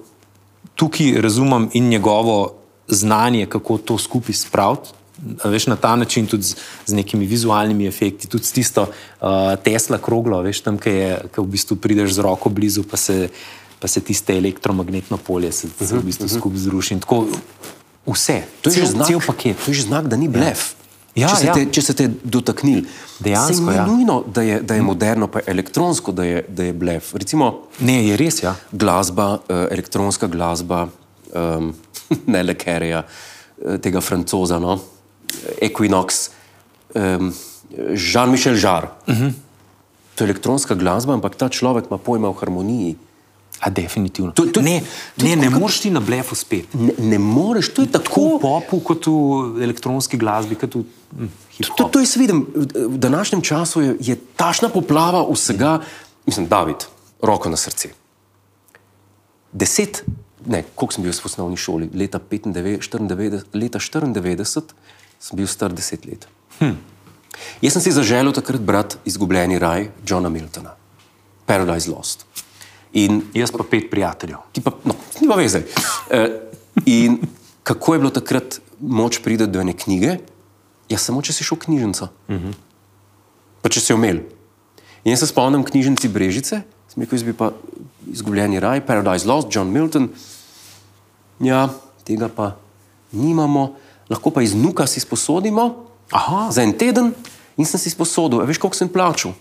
tukaj 0.80 1.20
razumem 1.22 1.68
in 1.74 1.90
njegovo 1.92 2.56
znanje, 2.88 3.46
kako 3.46 3.78
to 3.78 3.98
skupaj 3.98 4.36
spraviti 4.36 4.96
Veš, 5.44 5.68
na 5.68 5.76
ta 5.76 5.96
način 5.96 6.28
tudi 6.28 6.44
z, 6.44 6.56
z 6.86 6.94
nekimi 6.94 7.26
vizualnimi 7.26 7.88
efekti, 7.88 8.28
tudi 8.28 8.44
s 8.44 8.52
tisto 8.52 8.82
uh, 8.82 9.28
Tesla 9.64 9.98
kroglo, 9.98 10.40
veš, 10.42 10.62
tam, 10.64 10.78
ki 10.80 10.90
je, 10.90 11.10
ki 11.36 11.44
v 11.44 11.52
bistvu 11.56 11.76
prideš 11.76 12.14
z 12.16 12.24
roko 12.24 12.50
blizu, 12.50 12.86
pa 12.88 12.98
se, 12.98 13.28
pa 13.80 13.88
se 13.88 14.00
tiste 14.00 14.38
elektromagnetno 14.38 15.18
polje 15.18 15.52
se, 15.52 15.68
se 15.80 15.98
v 15.98 16.06
bistvu 16.08 16.30
skupaj 16.30 16.64
zruši. 16.64 16.94
In 16.94 17.04
Tako, 17.04 17.26
vse, 18.08 18.44
To 18.62 18.70
je, 18.70 18.76
cel, 18.76 18.86
že 18.86 18.92
znak, 18.92 19.08
cel 19.08 19.20
paket. 19.20 19.58
to 19.66 19.72
je 19.72 19.82
že 19.82 19.90
znak, 19.92 20.08
da 20.08 20.16
ni 20.16 20.32
blef. 20.32 20.72
Ja, 20.72 20.79
če, 21.28 21.36
se 21.36 21.46
ja. 21.46 21.54
te, 21.54 21.66
če 21.72 21.82
se 21.82 21.94
te 21.94 22.08
dotaknil. 22.24 22.86
Dejansko, 23.20 23.66
ni 23.70 23.76
ja. 23.76 23.86
nujno, 23.86 24.24
da 24.28 24.42
je, 24.42 24.62
da 24.62 24.76
je 24.76 24.82
moderno, 24.82 25.28
pa 25.28 25.40
je 25.40 25.52
elektronsko, 25.52 26.12
da 26.12 26.24
je, 26.24 26.46
da 26.48 26.64
je 26.64 26.74
blef. 26.74 27.14
Recimo 27.14 27.68
Ne, 27.80 28.08
je 28.08 28.18
res, 28.18 28.44
ja. 28.44 28.56
glasba, 28.72 29.34
uh, 29.34 29.66
elektronska 29.72 30.28
glasba, 30.28 30.88
um, 31.34 31.74
ne 32.34 32.44
le 32.44 32.54
Kerija, 32.56 33.04
uh, 33.04 33.78
tega 33.82 34.02
francoza, 34.02 34.60
no? 34.60 34.80
Equinox, 35.62 36.30
um, 36.96 37.34
Jean-Michel 37.94 38.56
Jarre. 38.56 38.88
Uh 39.08 39.14
Mhm. 39.14 39.28
-huh. 39.28 39.34
To 40.16 40.24
je 40.24 40.30
elektronska 40.30 40.76
glasba, 40.76 41.14
ampak 41.14 41.36
ta 41.36 41.50
človek 41.50 41.86
ima 41.88 41.98
pojma 41.98 42.28
o 42.30 42.34
harmoniji. 42.34 42.96
A, 43.60 43.70
definitivno. 43.70 44.32
To- 44.32 44.46
to- 44.46 44.62
ne, 44.62 44.80
to 45.18 45.26
ne, 45.26 45.36
ne 45.36 45.50
moreš 45.50 45.80
ti 45.84 45.90
na 45.92 46.00
blefu 46.00 46.36
spet. 46.36 46.72
Ne, 46.74 46.94
ne 46.98 47.18
moreš, 47.20 47.74
to 47.76 47.82
je 47.82 47.92
Tako 47.92 48.04
tako. 48.04 48.22
v 48.38 48.42
popu, 48.42 48.80
kot 48.80 49.08
v 49.08 49.64
elektronski 49.64 50.18
glasbi, 50.18 50.56
kot 50.56 50.76
v 50.76 50.84
hm, 51.18 51.28
To, 51.60 51.64
hip-hopu. 51.64 51.92
to 51.92 52.00
jaz 52.00 52.16
vidim, 52.16 52.46
v 52.88 52.98
današnjem 52.98 53.42
času 53.42 53.82
je, 53.82 53.96
je 54.00 54.16
tašna 54.36 54.70
poplava 54.70 55.26
vsega, 55.28 55.82
mislim, 56.26 56.48
David, 56.48 56.88
roko 57.22 57.50
na 57.50 57.58
srce. 57.60 57.90
Deset, 59.52 60.04
ne, 60.46 60.64
koliko 60.76 60.94
sem 60.94 61.04
bil 61.04 61.12
v 61.12 61.26
osnovni 61.26 61.58
šoli, 61.58 61.90
leta 61.94 62.20
95, 62.20 62.80
94, 63.04 63.44
leta 63.54 63.80
94 63.80 64.64
sem 65.20 65.36
bil 65.36 65.48
star 65.52 65.74
deset 65.76 66.06
let. 66.08 66.28
Hm. 66.60 66.78
Jaz 67.62 67.74
sem 67.76 67.82
si 67.82 67.92
zaželel 67.92 68.32
takrat 68.32 68.62
brati 68.62 68.96
Izgubljeni 69.06 69.60
raj 69.60 69.90
Johna 70.08 70.30
Miltona, 70.30 70.76
Paradise 71.46 71.92
Lost. 71.92 72.26
In 72.94 73.22
Jaz 73.34 73.52
pa 73.52 73.64
pet 73.64 73.90
prijateljev. 73.92 74.38
ti 74.52 74.62
pa, 74.62 74.72
no, 74.84 74.96
nima 75.22 75.36
veze. 75.36 75.62
Uh, 76.10 76.26
in 76.86 77.20
kako 77.64 77.94
je 77.94 78.00
bilo 78.00 78.10
takrat 78.10 78.62
moč 78.80 79.20
priti 79.24 79.48
do 79.48 79.62
ene 79.62 79.74
knjige? 79.74 80.18
Ja, 80.90 80.98
samo 80.98 81.22
če 81.22 81.34
si 81.34 81.44
šel 81.44 81.58
v 81.58 81.66
knjižnico. 81.66 82.08
Uh 82.28 82.36
-huh. 82.36 82.54
Pa 83.62 83.70
če 83.70 83.80
si 83.80 83.92
jo 83.94 83.98
imel. 83.98 84.24
In 85.04 85.12
jaz 85.12 85.20
se 85.20 85.28
spomnim 85.28 85.64
knjižnici 85.64 86.08
Brežice, 86.08 86.62
sem 86.88 87.04
rekel, 87.04 87.18
jaz 87.18 87.24
bi 87.24 87.34
pa 87.34 87.52
izgubljeni 88.12 88.60
raj, 88.60 88.82
Paradise 88.86 89.28
Lost, 89.28 89.48
John 89.52 89.70
Milton. 89.72 90.10
Ja, 91.40 91.70
tega 92.04 92.28
pa 92.28 92.56
nimamo, 93.12 93.76
lahko 94.10 94.32
pa 94.32 94.42
iz 94.42 94.56
nuka 94.56 94.88
si 94.88 95.00
sposodimo 95.00 95.86
Aha. 96.12 96.52
za 96.52 96.64
en 96.64 96.74
teden 96.74 97.14
in 97.58 97.66
sem 97.66 97.80
si 97.80 97.90
sposodil. 97.90 98.42
A 98.42 98.46
veš, 98.46 98.58
koliko 98.58 98.76
sem 98.76 98.90
plačal? 98.90 99.34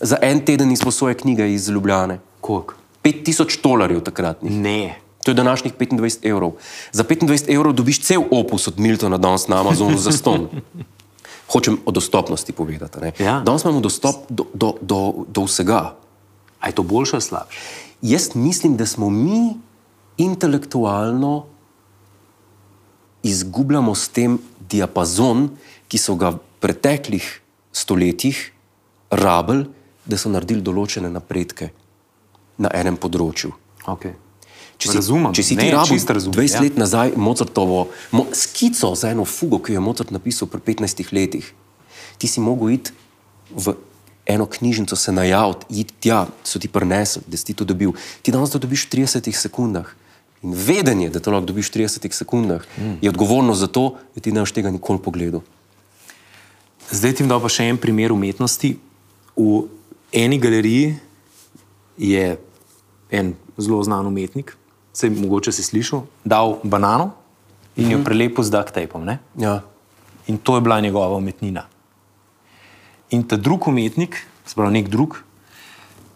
Za 0.00 0.18
en 0.22 0.40
teden 0.44 0.72
izposoje 0.72 1.14
knjige 1.14 1.52
iz 1.52 1.68
Ljubljane. 1.68 2.18
Koliko? 2.40 2.74
5000 3.04 3.62
dolarjev 3.62 4.00
takratnih. 4.00 4.52
Ne. 4.52 4.98
To 5.24 5.30
je 5.30 5.34
današnjih 5.34 5.74
25 5.74 6.28
evrov. 6.28 6.52
Za 6.92 7.04
25 7.04 7.54
evrov 7.54 7.72
dobiš 7.72 8.00
cel 8.00 8.22
opus 8.30 8.68
od 8.68 8.78
Miltona 8.78 9.16
danes 9.16 9.48
na 9.48 9.60
Amazonu 9.60 9.98
za 9.98 10.12
ston. 10.12 10.48
Hočem 11.52 11.78
o 11.84 11.90
dostopnosti 11.90 12.52
povedati. 12.52 12.98
ne. 13.00 13.12
Ja. 13.18 13.40
Danes 13.40 13.64
imamo 13.64 13.80
dostop 13.80 14.16
do, 14.28 14.44
do, 14.54 14.74
do, 14.80 15.24
do 15.28 15.44
vsega. 15.44 15.96
A 16.60 16.66
je 16.68 16.72
to 16.72 16.82
boljše 16.82 17.16
ali 17.16 17.22
slabše? 17.22 17.58
Jaz 18.02 18.34
mislim, 18.34 18.76
da 18.76 18.86
smo 18.86 19.10
mi 19.10 19.56
intelektualno 20.16 21.44
izgubljamo 23.22 23.94
s 23.94 24.08
tem 24.08 24.38
diapazon, 24.60 25.48
ki 25.88 25.98
so 25.98 26.14
ga 26.14 26.28
v 26.28 26.38
preteklih 26.60 27.40
stoletjih 27.72 28.52
rabili, 29.10 29.64
da 30.04 30.16
so 30.20 30.28
naredili 30.28 30.60
določene 30.60 31.08
napredke 31.08 31.70
na 32.58 32.70
enem 32.74 32.96
področju. 33.00 33.52
Okay. 33.84 34.14
Če 34.78 34.90
si, 34.90 34.96
Razumem. 34.98 35.32
če 35.36 35.42
si 35.46 35.56
Ne, 35.56 35.68
ti 35.68 35.74
rabil 35.74 36.00
razumem, 36.02 36.34
20 36.34 36.56
ja. 36.56 36.60
let 36.64 36.78
nazaj 36.80 37.14
Mozartovo 37.16 37.88
mo, 38.10 38.26
skico 38.34 38.90
za 38.98 39.12
eno 39.14 39.24
fugo, 39.24 39.60
ki 39.62 39.72
jo 39.72 39.78
je 39.78 39.84
Mozart 39.84 40.10
napisal 40.10 40.50
pri 40.50 40.74
15 40.74 41.12
letih, 41.14 41.46
ti 42.18 42.26
si 42.26 42.42
mogel 42.42 42.74
iti 42.74 42.90
v 43.54 43.76
eno 44.26 44.46
knjižnico, 44.46 44.96
se 44.96 45.12
najaviti, 45.12 45.66
iti 45.68 45.94
tja, 46.00 46.26
so 46.42 46.58
ti 46.58 46.68
prinesli, 46.68 47.22
da 47.26 47.36
si 47.36 47.54
to 47.54 47.64
dobil. 47.64 47.92
Ti 48.22 48.32
danes 48.32 48.50
to 48.50 48.58
dobiš 48.58 48.88
v 48.88 49.04
30 49.04 49.30
sekundah. 49.36 49.86
In 50.44 50.52
vedenje, 50.56 51.10
da 51.12 51.20
to 51.20 51.32
lahko 51.32 51.52
dobiš 51.52 51.70
v 51.70 51.84
30 51.84 52.08
sekundah, 52.12 52.64
mm. 52.76 52.98
je 53.04 53.08
odgovorno 53.08 53.54
za 53.54 53.68
to, 53.68 53.96
da 54.16 54.24
ti 54.24 54.32
ne 54.32 54.40
boš 54.40 54.52
tega 54.56 54.72
nikoli 54.72 55.00
pogledal. 55.00 55.44
Zdaj 56.90 57.16
ti 57.16 57.24
bom 57.24 57.32
dal 57.32 57.40
pa 57.40 57.52
še 57.52 57.68
en 57.68 57.80
primer 57.80 58.12
umetnosti. 58.12 58.76
V 59.36 59.64
eni 60.12 60.38
galeriji 60.40 60.96
je 61.96 62.36
en 63.10 63.34
zelo 63.56 63.82
znan 63.82 64.06
umetnik, 64.06 64.56
se 64.92 65.10
mogoče 65.10 65.52
si 65.52 65.62
slišal, 65.62 66.04
dal 66.24 66.58
banano 66.62 67.10
in 67.76 67.90
jo 67.90 67.98
prelepil 68.04 68.44
z 68.44 68.50
duct 68.50 68.74
tapom. 68.74 69.04
Ne? 69.04 69.18
Ja. 69.38 69.62
In 70.26 70.38
to 70.38 70.54
je 70.54 70.60
bila 70.60 70.80
njegova 70.80 71.16
umetnina. 71.16 71.66
In 73.10 73.22
ta 73.28 73.36
drug 73.36 73.68
umetnik, 73.68 74.26
se 74.46 74.54
pravi 74.54 74.72
nek 74.72 74.88
drug, 74.88 75.18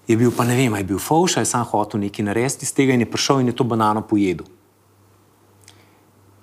je 0.08 0.16
bil 0.16 0.30
pa 0.32 0.44
ne 0.44 0.56
vem, 0.56 0.72
ali 0.72 0.80
je 0.82 0.90
bil 0.94 0.98
fauš, 0.98 1.36
ali 1.36 1.42
je 1.42 1.50
sam 1.52 1.64
hotel 1.64 2.00
nekaj 2.00 2.24
narediti 2.24 2.64
iz 2.64 2.72
tega 2.74 2.94
in 2.94 3.04
je 3.04 3.10
prišel 3.10 3.40
in 3.40 3.52
je 3.52 3.56
to 3.56 3.64
banano 3.64 4.02
pojedel. 4.02 4.46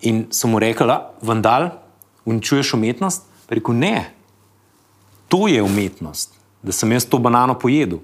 In 0.01 0.27
so 0.31 0.47
mu 0.47 0.59
rekli, 0.59 0.85
da 0.87 1.15
vandal, 1.21 1.69
uničuješ 2.25 2.73
umetnost. 2.73 3.23
Rekel, 3.49 3.73
ne, 3.75 4.11
to 5.27 5.47
je 5.47 5.63
umetnost, 5.63 6.33
da 6.61 6.71
sem 6.71 6.91
jaz 6.91 7.05
to 7.09 7.17
banano 7.17 7.57
pojedel. 7.59 7.99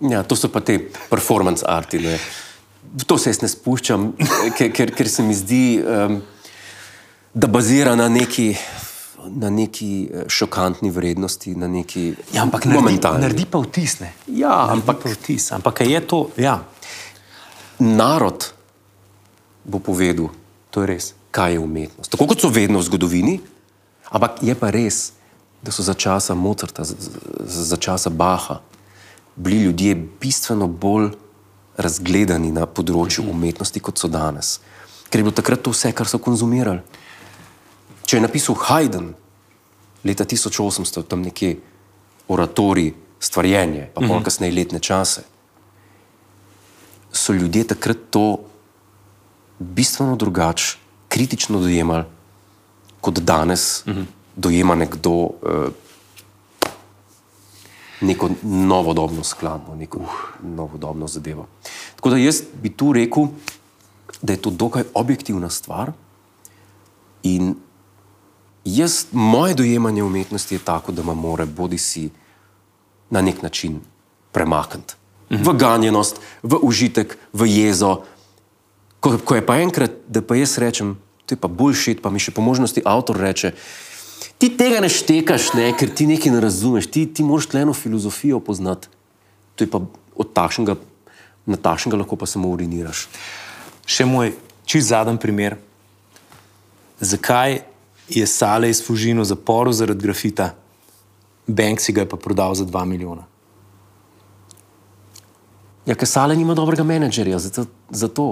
Ja, 0.00 0.22
to 0.22 0.36
so 0.36 0.48
pa 0.48 0.60
te 0.60 0.78
performance 1.10 1.64
arti. 1.66 1.98
Ne. 1.98 2.18
To 3.06 3.18
se 3.18 3.30
jaz 3.30 3.42
ne 3.42 3.48
spuščam, 3.50 4.12
ker, 4.56 4.70
ker, 4.72 4.92
ker 4.94 5.08
se 5.10 5.22
mi 5.22 5.34
zdi, 5.34 5.80
um, 5.82 6.20
da 7.34 7.46
bazira 7.50 7.96
na 7.98 8.06
neki, 8.08 8.54
na 9.34 9.50
neki 9.50 9.90
eh, 10.06 10.24
šokantni 10.30 10.90
vrednosti, 10.90 11.52
na 11.58 11.68
neki 11.68 12.14
Ja, 12.32 12.42
ampak 12.46 12.64
naredi, 12.64 12.78
momentalni. 12.80 13.20
naredi 13.26 13.46
pa 13.50 13.58
vtis. 13.58 13.98
Ne? 14.00 14.12
Ja, 14.26 14.54
Naredi 14.54 14.78
ampak 14.78 15.02
pa 15.02 15.12
vtis. 15.12 15.50
Ampak 15.52 15.80
je 15.84 16.00
to, 16.06 16.30
ja, 16.38 16.62
narod 17.78 18.52
bo 19.68 19.78
povedal, 19.78 20.30
to 20.72 20.80
je 20.82 20.86
res. 20.88 21.06
kaj 21.30 21.52
je 21.52 21.58
umetnost. 21.60 22.10
Tako 22.10 22.26
kot 22.26 22.40
so 22.40 22.48
vedno 22.48 22.80
v 22.80 22.86
zgodovini, 22.88 23.34
ampak 24.08 24.40
je 24.42 24.54
pa 24.56 24.70
res, 24.72 25.12
da 25.60 25.74
so 25.74 25.82
za 25.84 25.92
časa 25.94 26.32
Mozarta, 26.34 26.84
za, 26.88 26.96
za, 26.96 27.64
za 27.74 27.76
časa 27.76 28.08
Baha, 28.10 28.62
bili 29.38 29.62
ljudje 29.62 29.94
bistveno 30.20 30.66
bolj 30.66 31.12
razgledani 31.78 32.50
na 32.52 32.66
področju 32.66 33.28
umetnosti, 33.30 33.80
kot 33.80 33.98
so 33.98 34.10
danes. 34.10 34.58
Ker 35.08 35.20
je 35.20 35.28
bilo 35.28 35.34
takrat 35.34 35.62
to 35.62 35.70
vse, 35.72 35.92
kar 35.94 36.10
so 36.10 36.18
konzumirali. 36.18 36.82
Če 38.08 38.18
je 38.18 38.24
napisal 38.24 38.58
Haydn 38.58 39.12
leta 40.04 40.26
1800, 40.26 41.04
tam 41.06 41.22
nekje 41.22 41.58
oratorij, 42.28 42.92
stvarjenje, 43.22 43.88
pa 43.94 44.02
pol 44.04 44.22
kasneje 44.22 44.54
letne 44.54 44.80
čase, 44.82 45.24
so 47.14 47.34
ljudje 47.34 47.64
takrat 47.74 48.10
to 48.14 48.40
bistveno 49.58 50.16
drugače, 50.16 50.76
kritično 51.08 51.60
dojemali, 51.62 52.04
kot 53.00 53.18
danes 53.18 53.82
uh 53.86 53.94
-huh. 53.94 54.04
dojema 54.36 54.74
nekdo 54.74 55.10
uh, 55.10 55.32
neko 58.00 58.30
novodobno 58.42 59.24
skladbo, 59.24 59.74
neko 59.74 59.98
uh. 59.98 60.10
novodobno 60.42 61.08
zadevo. 61.08 61.46
Tako 61.96 62.10
da 62.10 62.16
jaz 62.16 62.42
bi 62.62 62.70
tu 62.70 62.92
rekel, 62.92 63.26
da 64.22 64.32
je 64.32 64.42
to 64.42 64.50
dokaj 64.50 64.82
objektivna 64.94 65.50
stvar. 65.50 65.92
In 67.22 67.54
jaz, 68.64 69.06
moje 69.12 69.54
dojemanje 69.54 70.02
umetnosti 70.02 70.54
je 70.54 70.58
tako, 70.58 70.92
da 70.92 71.02
me 71.02 71.14
mora 71.14 71.46
bodi 71.46 71.78
si 71.78 72.10
na 73.10 73.20
nek 73.20 73.42
način 73.42 73.80
premakniti. 74.32 74.94
V 75.30 75.52
ganjenost, 75.52 76.20
v 76.42 76.56
užitek, 76.62 77.18
v 77.32 77.46
jezo. 77.46 78.02
Ko, 79.00 79.18
ko 79.24 79.34
je 79.34 79.46
pa 79.46 79.58
enkrat, 79.60 79.90
da 80.08 80.22
pa 80.22 80.36
jaz 80.36 80.58
rečem, 80.58 80.96
to 81.26 81.34
je 81.34 81.40
pa 81.40 81.48
boljšit, 81.48 82.02
pa 82.02 82.10
mi 82.10 82.18
še 82.18 82.32
po 82.32 82.40
možnosti 82.42 82.82
avtor 82.84 83.20
reče. 83.20 83.52
Ti 84.38 84.50
tega 84.54 84.80
ne 84.80 84.88
štekaš, 84.90 85.52
ne, 85.58 85.70
ker 85.78 85.90
ti 85.94 86.06
nekaj 86.06 86.32
ne 86.32 86.40
razumeš, 86.40 86.86
ti, 86.90 87.06
ti 87.06 87.26
moraš 87.26 87.50
tleno 87.50 87.74
filozofijo 87.74 88.40
poznati. 88.40 88.88
To 89.56 89.64
je 89.64 89.70
pa 89.70 89.80
od 90.14 90.32
takšnega, 90.34 90.76
na 91.46 91.56
takšnega 91.56 91.98
lahko 91.98 92.18
pa 92.18 92.26
samo 92.26 92.50
uriniraš. 92.54 93.06
Še 93.88 94.06
moj 94.06 94.34
čist 94.68 94.92
zadnji 94.92 95.18
primer. 95.18 95.56
Zakaj 97.00 97.62
je 98.08 98.26
Sale 98.26 98.70
iz 98.70 98.82
Fužino 98.84 99.24
zaporil 99.24 99.72
zaradi 99.72 100.06
grafita, 100.06 100.54
Banksy 101.48 101.94
ga 101.96 102.04
je 102.04 102.08
pa 102.08 102.16
prodal 102.20 102.54
za 102.54 102.64
2 102.64 102.84
milijona? 102.84 103.24
Ja, 105.88 105.94
ker 105.96 106.08
Sale 106.08 106.36
nima 106.36 106.54
dobrega 106.54 106.84
menedžerja, 106.84 107.38
zato, 107.40 107.64
zato. 107.90 108.26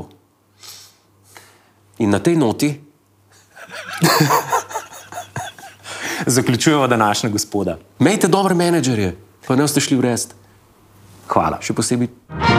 In 1.99 2.13
na 2.13 2.21
tej 2.21 2.37
noti 2.37 2.69
zaključujemo 6.27 6.87
današnjo 6.87 7.31
gospoda. 7.31 7.79
Imejte 8.01 8.29
dobre 8.29 8.55
menedžerje, 8.55 9.17
pa 9.47 9.57
ne 9.57 9.69
ste 9.69 9.81
šli 9.81 9.97
v 9.97 10.01
rest. 10.01 10.35
Hvala. 11.29 11.59
Še 11.61 11.75
posebej. 11.75 12.56